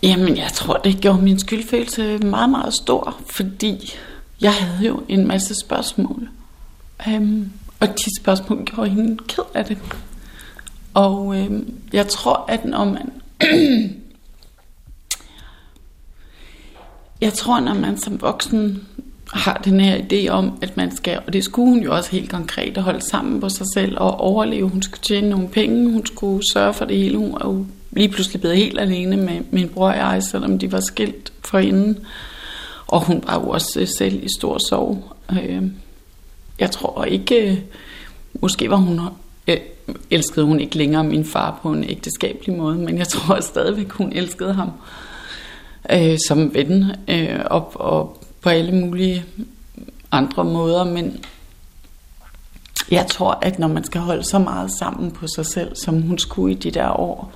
Jamen, 0.03 0.37
jeg 0.37 0.49
tror, 0.53 0.77
det 0.77 1.01
gjorde 1.01 1.21
min 1.21 1.39
skyldfølelse 1.39 2.17
meget, 2.17 2.49
meget 2.49 2.73
stor, 2.73 3.17
fordi 3.29 3.93
jeg 4.41 4.53
havde 4.53 4.87
jo 4.87 5.03
en 5.07 5.27
masse 5.27 5.55
spørgsmål. 5.65 6.29
Um, 7.07 7.51
og 7.79 7.87
de 7.87 8.21
spørgsmål 8.21 8.65
gjorde 8.65 8.89
hende 8.89 9.17
ked 9.27 9.43
af 9.53 9.65
det. 9.65 9.77
Og 10.93 11.37
øh, 11.37 11.51
jeg 11.93 12.07
tror, 12.07 12.45
at 12.47 12.65
når 12.65 12.85
man... 12.85 13.11
jeg 17.21 17.33
tror, 17.33 17.59
når 17.59 17.73
man 17.73 17.97
som 17.97 18.21
voksen 18.21 18.87
har 19.33 19.61
den 19.65 19.79
her 19.79 19.97
idé 19.97 20.29
om, 20.29 20.57
at 20.61 20.77
man 20.77 20.95
skal, 20.95 21.19
og 21.27 21.33
det 21.33 21.43
skulle 21.43 21.69
hun 21.69 21.83
jo 21.83 21.95
også 21.95 22.11
helt 22.11 22.29
konkret, 22.29 22.77
at 22.77 22.83
holde 22.83 23.01
sammen 23.01 23.41
på 23.41 23.49
sig 23.49 23.65
selv 23.73 23.97
og 23.99 24.19
overleve. 24.19 24.69
Hun 24.69 24.81
skulle 24.81 25.01
tjene 25.01 25.29
nogle 25.29 25.47
penge, 25.47 25.91
hun 25.91 26.05
skulle 26.05 26.43
sørge 26.53 26.73
for 26.73 26.85
det 26.85 26.97
hele. 26.97 27.17
Hun 27.17 27.33
er 27.33 27.45
jo 27.45 27.65
lige 27.91 28.09
pludselig 28.09 28.41
blevet 28.41 28.57
helt 28.57 28.79
alene 28.79 29.17
med 29.17 29.41
min 29.51 29.69
bror 29.69 29.89
og 29.89 29.97
jeg, 29.97 30.23
selvom 30.23 30.59
de 30.59 30.71
var 30.71 30.79
skilt 30.79 31.33
for 31.45 31.57
inden. 31.57 31.97
Og 32.87 33.05
hun 33.05 33.23
var 33.27 33.39
jo 33.39 33.49
også 33.49 33.79
øh, 33.79 33.87
selv 33.87 34.23
i 34.23 34.27
stor 34.37 34.57
sorg. 34.69 35.15
Øh, 35.31 35.63
jeg 36.59 36.71
tror 36.71 37.03
ikke, 37.03 37.63
måske 38.33 38.69
var 38.69 38.75
hun, 38.75 38.99
øh, 39.47 39.57
elskede 40.11 40.45
hun 40.45 40.59
ikke 40.59 40.77
længere 40.77 41.03
min 41.03 41.25
far 41.25 41.59
på 41.61 41.71
en 41.71 41.83
ægteskabelig 41.83 42.57
måde, 42.57 42.77
men 42.77 42.97
jeg 42.97 43.07
tror 43.13 43.39
stadigvæk, 43.39 43.91
hun 43.91 44.13
elskede 44.13 44.53
ham 44.53 44.71
øh, 45.91 46.17
som 46.27 46.53
ven 46.53 46.91
øh, 47.07 47.39
og, 47.45 47.71
og 47.75 48.21
på 48.41 48.49
alle 48.49 48.71
mulige 48.71 49.25
andre 50.11 50.43
måder, 50.43 50.83
men 50.83 51.23
jeg 52.91 53.07
tror, 53.07 53.39
at 53.41 53.59
når 53.59 53.67
man 53.67 53.83
skal 53.83 54.01
holde 54.01 54.23
så 54.23 54.39
meget 54.39 54.71
sammen 54.71 55.11
på 55.11 55.27
sig 55.27 55.45
selv, 55.45 55.75
som 55.75 56.01
hun 56.01 56.17
skulle 56.17 56.55
i 56.55 56.59
de 56.59 56.71
der 56.71 56.99
år, 56.99 57.33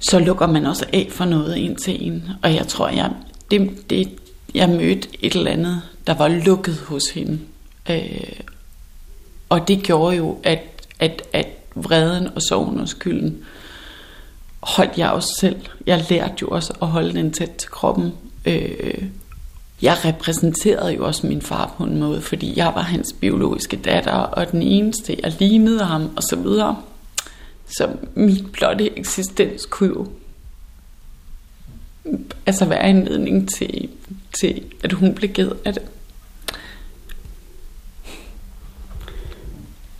så 0.00 0.18
lukker 0.18 0.46
man 0.46 0.66
også 0.66 0.86
af 0.92 1.08
for 1.10 1.24
noget 1.24 1.56
ind 1.56 1.76
til 1.76 2.06
en. 2.06 2.28
Og 2.42 2.54
jeg 2.54 2.66
tror, 2.68 2.88
jeg, 2.88 3.10
det, 3.50 3.90
det, 3.90 4.08
jeg 4.54 4.68
mødte 4.68 5.08
et 5.20 5.34
eller 5.34 5.50
andet, 5.50 5.82
der 6.06 6.14
var 6.14 6.28
lukket 6.28 6.76
hos 6.76 7.10
hende. 7.10 7.40
Øh, 7.90 8.40
og 9.48 9.68
det 9.68 9.82
gjorde 9.82 10.16
jo, 10.16 10.38
at, 10.42 10.60
at, 11.00 11.22
at 11.32 11.48
vreden 11.74 12.28
og 12.34 12.42
sorgen 12.42 12.80
og 12.80 12.88
skylden 12.88 13.44
holdt 14.64 14.98
jeg 14.98 15.10
også 15.10 15.36
selv. 15.40 15.56
Jeg 15.86 16.04
lærte 16.10 16.34
jo 16.42 16.48
også 16.48 16.74
at 16.82 16.88
holde 16.88 17.14
den 17.14 17.32
tæt 17.32 17.50
til 17.50 17.70
kroppen. 17.70 18.12
Øh, 18.46 19.02
jeg 19.82 20.04
repræsenterede 20.04 20.92
jo 20.92 21.06
også 21.06 21.26
min 21.26 21.42
far 21.42 21.74
på 21.78 21.84
en 21.84 21.98
måde, 21.98 22.20
fordi 22.20 22.52
jeg 22.56 22.72
var 22.74 22.82
hans 22.82 23.14
biologiske 23.20 23.76
datter, 23.76 24.12
og 24.12 24.52
den 24.52 24.62
eneste, 24.62 25.16
jeg 25.22 25.32
lignede 25.38 25.84
ham, 25.84 26.10
og 26.16 26.22
så 26.22 26.36
videre. 26.36 26.76
Så 27.66 27.88
min 28.14 28.48
blotte 28.52 28.98
eksistens 28.98 29.66
kunne 29.66 29.88
jo 29.88 30.06
altså 32.46 32.64
være 32.64 32.90
en 32.90 33.04
ledning 33.04 33.48
til, 33.48 33.88
til, 34.40 34.64
at 34.82 34.92
hun 34.92 35.14
blev 35.14 35.32
ked 35.32 35.52
af 35.64 35.72
det. 35.72 35.82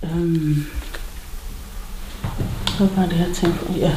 Um, 0.03 0.67
hvad 2.79 2.89
var 2.97 3.07
det, 3.07 3.19
jeg 3.19 3.29
tænkte 3.35 3.73
Ja. 3.77 3.97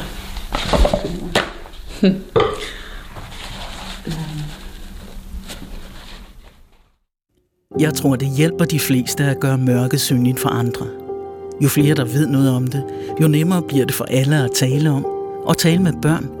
Jeg 7.80 7.94
tror, 7.94 8.16
det 8.16 8.28
hjælper 8.36 8.64
de 8.64 8.80
fleste 8.80 9.24
at 9.24 9.40
gøre 9.40 9.58
mørket 9.58 10.00
synligt 10.00 10.40
for 10.40 10.48
andre. 10.48 10.86
Jo 11.60 11.68
flere, 11.68 11.94
der 11.94 12.04
ved 12.04 12.26
noget 12.26 12.50
om 12.50 12.66
det, 12.66 12.84
jo 13.20 13.28
nemmere 13.28 13.62
bliver 13.62 13.86
det 13.86 13.94
for 13.94 14.04
alle 14.04 14.44
at 14.44 14.50
tale 14.54 14.90
om, 14.90 15.04
og 15.44 15.58
tale 15.58 15.82
med 15.82 15.92
børn, 16.02 16.37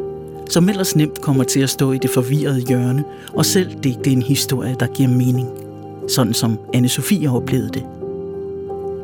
som 0.48 0.68
ellers 0.68 0.96
nemt 0.96 1.20
kommer 1.20 1.44
til 1.44 1.60
at 1.60 1.70
stå 1.70 1.92
i 1.92 1.98
det 1.98 2.10
forvirrede 2.10 2.60
hjørne 2.60 3.04
og 3.34 3.46
selv 3.46 3.70
digte 3.84 4.10
en 4.10 4.22
historie, 4.22 4.76
der 4.80 4.86
giver 4.86 5.08
mening. 5.08 5.48
Sådan 6.08 6.34
som 6.34 6.58
anne 6.74 6.88
Sofie 6.88 7.30
oplevede 7.30 7.68
det. 7.68 7.84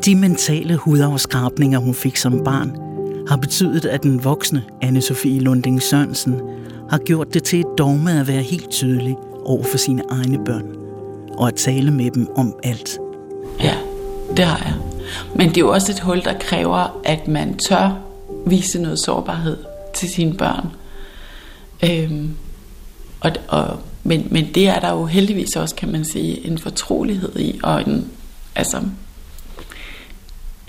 De 0.04 0.14
mentale 0.14 0.76
hudafskrabninger, 0.76 1.78
hun 1.78 1.94
fik 1.94 2.16
som 2.16 2.44
barn, 2.44 2.76
har 3.28 3.36
betydet, 3.36 3.84
at 3.84 4.02
den 4.02 4.24
voksne 4.24 4.64
anne 4.82 5.00
Sofie 5.00 5.40
Lunding 5.40 5.82
Sørensen 5.82 6.40
har 6.90 6.98
gjort 6.98 7.34
det 7.34 7.42
til 7.42 7.60
et 7.60 7.78
dogme 7.78 8.20
at 8.20 8.28
være 8.28 8.42
helt 8.42 8.70
tydelig 8.70 9.16
over 9.44 9.62
for 9.62 9.78
sine 9.78 10.02
egne 10.10 10.44
børn 10.44 10.64
og 11.38 11.48
at 11.48 11.54
tale 11.54 11.90
med 11.90 12.10
dem 12.10 12.28
om 12.36 12.54
alt. 12.62 12.98
Ja, 13.60 13.74
det 14.36 14.44
har 14.44 14.58
jeg. 14.64 14.74
Men 15.34 15.48
det 15.48 15.56
er 15.56 15.60
jo 15.60 15.72
også 15.72 15.92
et 15.92 16.00
hul, 16.00 16.20
der 16.24 16.38
kræver, 16.40 17.00
at 17.04 17.28
man 17.28 17.58
tør 17.58 17.98
vise 18.46 18.82
noget 18.82 18.98
sårbarhed 18.98 19.56
til 19.94 20.08
sine 20.08 20.34
børn. 20.34 20.66
Øhm, 21.90 22.34
og, 23.20 23.32
og, 23.48 23.80
men, 24.02 24.28
men 24.30 24.54
det 24.54 24.68
er 24.68 24.80
der 24.80 24.90
jo 24.90 25.06
heldigvis 25.06 25.56
også, 25.56 25.74
kan 25.74 25.92
man 25.92 26.04
sige, 26.04 26.46
en 26.46 26.58
fortrolighed 26.58 27.36
i, 27.36 27.60
og 27.62 27.80
en, 27.80 28.10
altså, 28.54 28.82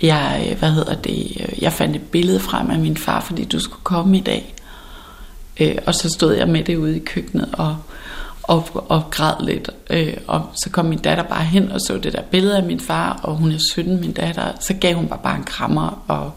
jeg, 0.02 0.48
øh, 0.50 0.58
hvad 0.58 0.70
hedder 0.70 0.94
det, 0.94 1.36
øh, 1.40 1.62
jeg 1.62 1.72
fandt 1.72 1.96
et 1.96 2.02
billede 2.02 2.40
frem 2.40 2.70
af 2.70 2.78
min 2.78 2.96
far, 2.96 3.20
fordi 3.20 3.44
du 3.44 3.60
skulle 3.60 3.84
komme 3.84 4.18
i 4.18 4.20
dag. 4.20 4.54
Øh, 5.60 5.76
og 5.86 5.94
så 5.94 6.08
stod 6.08 6.34
jeg 6.34 6.48
med 6.48 6.64
det 6.64 6.76
ude 6.76 6.96
i 6.96 7.04
køkkenet, 7.04 7.48
og 7.52 7.76
og, 8.48 8.90
og 8.90 9.02
græd 9.10 9.34
lidt. 9.40 9.70
Øh, 9.90 10.16
og 10.26 10.42
så 10.54 10.70
kom 10.70 10.84
min 10.84 10.98
datter 10.98 11.24
bare 11.24 11.44
hen 11.44 11.72
og 11.72 11.80
så 11.80 11.98
det 11.98 12.12
der 12.12 12.22
billede 12.22 12.56
af 12.56 12.62
min 12.62 12.80
far, 12.80 13.20
og 13.22 13.36
hun 13.36 13.52
er 13.52 13.58
17, 13.72 14.00
min 14.00 14.12
datter. 14.12 14.52
Så 14.60 14.74
gav 14.74 14.94
hun 14.94 15.08
bare, 15.08 15.20
bare 15.22 15.36
en 15.36 15.44
krammer 15.44 16.04
og 16.08 16.32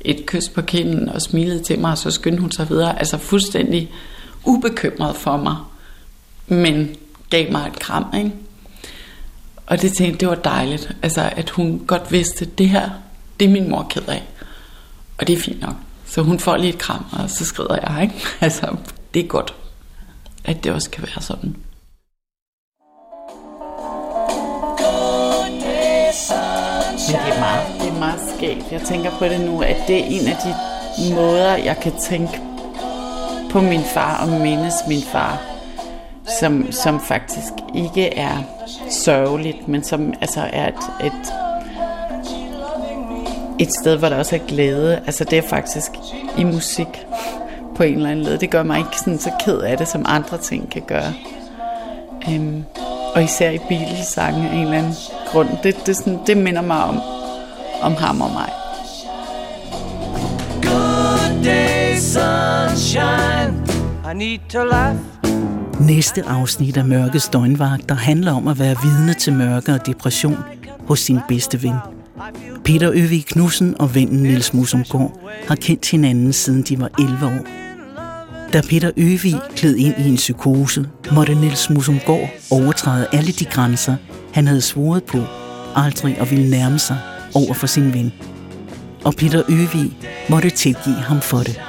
et 0.00 0.26
kys 0.26 0.48
på 0.48 0.62
kinden 0.62 1.08
og 1.08 1.22
smilede 1.22 1.62
til 1.62 1.78
mig, 1.78 1.90
og 1.90 1.98
så 1.98 2.10
skyndte 2.10 2.40
hun 2.40 2.52
sig 2.52 2.68
videre. 2.70 2.98
Altså 2.98 3.18
fuldstændig 3.18 3.90
ubekymret 4.44 5.16
for 5.16 5.36
mig, 5.36 5.56
men 6.46 6.96
gav 7.30 7.52
mig 7.52 7.66
et 7.66 7.78
kram, 7.78 8.04
ikke? 8.16 8.32
Og 9.66 9.82
det 9.82 9.92
tænkte 9.96 10.20
det 10.20 10.28
var 10.28 10.34
dejligt, 10.34 10.96
altså 11.02 11.30
at 11.36 11.50
hun 11.50 11.84
godt 11.86 12.12
vidste, 12.12 12.44
det 12.44 12.68
her, 12.68 12.90
det 13.40 13.48
er 13.48 13.52
min 13.52 13.70
mor 13.70 13.86
ked 13.90 14.08
af. 14.08 14.22
Og 15.18 15.26
det 15.26 15.32
er 15.32 15.40
fint 15.40 15.60
nok. 15.60 15.74
Så 16.06 16.22
hun 16.22 16.38
får 16.38 16.56
lige 16.56 16.72
et 16.72 16.78
kram, 16.78 17.04
og 17.12 17.30
så 17.30 17.44
skrider 17.44 17.78
jeg, 17.82 18.02
ikke? 18.02 18.14
Altså, 18.40 18.76
det 19.14 19.24
er 19.24 19.28
godt, 19.28 19.54
at 20.44 20.64
det 20.64 20.72
også 20.72 20.90
kan 20.90 21.02
være 21.02 21.22
sådan. 21.22 21.56
Men 27.08 27.20
det 27.26 27.34
er 27.34 27.40
meget, 27.40 27.80
det 27.80 27.88
er 27.88 27.98
meget 27.98 28.20
skægt. 28.36 28.72
Jeg 28.72 28.82
tænker 28.82 29.10
på 29.18 29.24
det 29.24 29.40
nu, 29.40 29.62
at 29.62 29.76
det 29.86 30.00
er 30.00 30.04
en 30.04 30.28
af 30.28 30.36
de 30.44 31.14
måder, 31.14 31.56
jeg 31.56 31.76
kan 31.82 31.92
tænke 32.00 32.40
på 33.52 33.60
min 33.60 33.84
far 33.94 34.22
og 34.22 34.40
mindes 34.40 34.74
min 34.88 35.02
far, 35.02 35.40
som, 36.40 36.72
som 36.72 37.00
faktisk 37.00 37.52
ikke 37.74 38.14
er 38.18 38.36
sørgeligt, 38.90 39.68
men 39.68 39.84
som 39.84 40.14
altså 40.20 40.40
er 40.52 40.68
et, 40.68 41.06
et, 41.06 41.32
et 43.58 43.68
sted, 43.80 43.96
hvor 43.96 44.08
der 44.08 44.16
også 44.16 44.36
er 44.36 44.40
glæde. 44.48 44.96
Altså 45.06 45.24
det 45.24 45.38
er 45.38 45.42
faktisk 45.42 45.90
i 46.38 46.44
musik 46.44 47.06
på 47.76 47.82
en 47.82 47.94
eller 47.94 48.10
anden 48.10 48.24
led. 48.24 48.38
Det 48.38 48.50
gør 48.50 48.62
mig 48.62 48.78
ikke 48.78 48.98
sådan 48.98 49.18
så 49.18 49.30
ked 49.44 49.58
af 49.58 49.78
det, 49.78 49.88
som 49.88 50.04
andre 50.08 50.38
ting 50.38 50.70
kan 50.70 50.82
gøre. 50.82 51.14
Øhm, 52.28 52.64
og 53.14 53.22
især 53.22 53.50
i 53.50 53.58
bilsange 53.68 54.48
af 54.48 54.54
en 54.54 54.62
eller 54.62 54.78
anden 54.78 54.94
grund. 55.26 55.48
Det, 55.62 55.86
det, 55.86 55.96
sådan, 55.96 56.20
det 56.26 56.36
minder 56.36 56.62
mig 56.62 56.84
om, 56.84 57.00
om 57.82 57.94
ham 57.94 58.20
og 58.20 58.30
mig. 58.30 58.52
Good 60.62 61.44
day, 61.44 61.81
sunshine. 62.00 63.54
I 64.10 64.14
need 64.14 64.38
to 64.48 64.64
laugh. 64.64 64.98
Næste 65.80 66.22
afsnit 66.26 66.76
af 66.76 66.84
Mørkets 66.84 67.28
døgnvagter 67.28 67.94
handler 67.94 68.32
om 68.32 68.48
at 68.48 68.58
være 68.58 68.76
vidne 68.82 69.14
til 69.14 69.32
mørke 69.32 69.72
og 69.72 69.86
depression 69.86 70.38
hos 70.86 71.00
sin 71.00 71.18
bedste 71.28 71.62
ven. 71.62 71.74
Peter 72.64 72.90
Øvig 72.94 73.26
Knudsen 73.26 73.80
og 73.80 73.94
vennen 73.94 74.22
Niels 74.22 74.54
Musumgaard 74.54 75.20
har 75.48 75.54
kendt 75.54 75.90
hinanden 75.90 76.32
siden 76.32 76.62
de 76.62 76.80
var 76.80 76.90
11 76.98 77.26
år. 77.26 77.46
Da 78.52 78.60
Peter 78.68 78.90
Øvig 78.96 79.34
kled 79.56 79.76
ind 79.76 79.94
i 79.98 80.08
en 80.08 80.16
psykose, 80.16 80.88
måtte 81.12 81.34
Niels 81.34 81.70
Musumgaard 81.70 82.28
overtræde 82.50 83.06
alle 83.12 83.32
de 83.32 83.44
grænser, 83.44 83.96
han 84.32 84.46
havde 84.46 84.60
svoret 84.60 85.04
på, 85.04 85.18
aldrig 85.74 86.18
at 86.18 86.30
ville 86.30 86.50
nærme 86.50 86.78
sig 86.78 86.98
over 87.34 87.54
for 87.54 87.66
sin 87.66 87.94
ven. 87.94 88.12
Og 89.04 89.14
Peter 89.14 89.42
Øvig 89.48 89.98
måtte 90.28 90.50
tilgive 90.50 90.96
ham 90.96 91.20
for 91.20 91.38
det. 91.38 91.60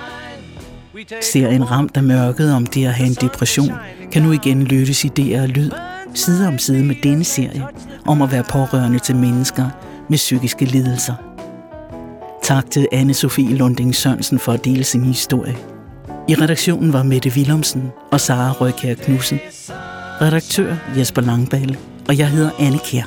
Serien 1.22 1.72
Ramt 1.72 1.98
af 1.98 2.04
mørket 2.04 2.54
om 2.54 2.66
det 2.66 2.86
at 2.86 2.94
have 2.94 3.08
en 3.08 3.14
depression 3.14 3.72
kan 4.12 4.22
nu 4.22 4.32
igen 4.32 4.64
lyttes 4.64 5.06
i 5.06 5.08
DR 5.08 5.46
Lyd, 5.46 5.72
side 6.14 6.48
om 6.48 6.58
side 6.58 6.84
med 6.84 6.96
denne 7.04 7.24
serie 7.24 7.68
om 8.06 8.22
at 8.22 8.32
være 8.32 8.44
pårørende 8.44 9.00
til 9.00 9.16
mennesker 9.16 9.70
med 10.10 10.18
psykiske 10.18 10.66
lidelser. 10.66 11.14
Tak 12.44 12.72
til 12.72 12.88
anne 12.92 13.14
Sofie 13.14 13.56
Lunding 13.56 13.96
Sørensen 13.96 14.40
for 14.40 14.52
at 14.52 14.66
dele 14.66 14.84
sin 14.84 15.04
historie. 15.04 15.58
I 16.28 16.36
redaktionen 16.36 16.94
var 16.94 17.04
Mette 17.04 17.30
Willumsen 17.36 17.92
og 18.12 18.22
Sara 18.22 18.52
Røykær 18.52 18.94
Knudsen. 18.94 19.40
Redaktør 20.22 20.76
Jesper 20.98 21.22
Langballe, 21.22 21.78
og 22.08 22.18
jeg 22.18 22.30
hedder 22.30 22.52
Anne 22.60 22.80
Kjær. 22.80 23.04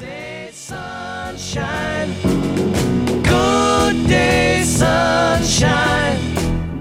Good 3.24 4.08
day, 4.08 4.62
sunshine. 4.64 6.15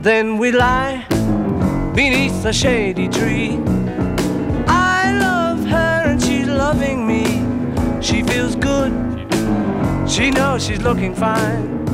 Then 0.05 0.37
we 0.37 0.51
lie 0.51 1.03
beneath 1.95 2.45
a 2.45 2.53
shady 2.53 3.07
tree. 3.07 3.57
I 4.67 5.11
love 5.19 5.65
her 5.65 6.03
and 6.05 6.21
she's 6.21 6.47
loving 6.47 7.07
me. 7.07 7.23
She 8.01 8.21
feels 8.21 8.55
good. 8.55 8.93
She 10.07 10.29
knows 10.29 10.63
she's 10.63 10.83
looking 10.83 11.15
fine. 11.15 11.85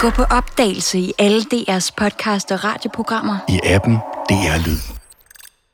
Gå 0.00 0.10
på 0.10 0.22
opdagelse 0.22 0.98
i 0.98 1.12
alle 1.18 1.40
DR's 1.40 1.90
podcast 2.02 2.52
og 2.52 2.64
radioprogrammer. 2.64 3.36
I 3.48 3.60
appen 3.64 3.94
DR 4.28 4.66
Lyd. 4.66 4.99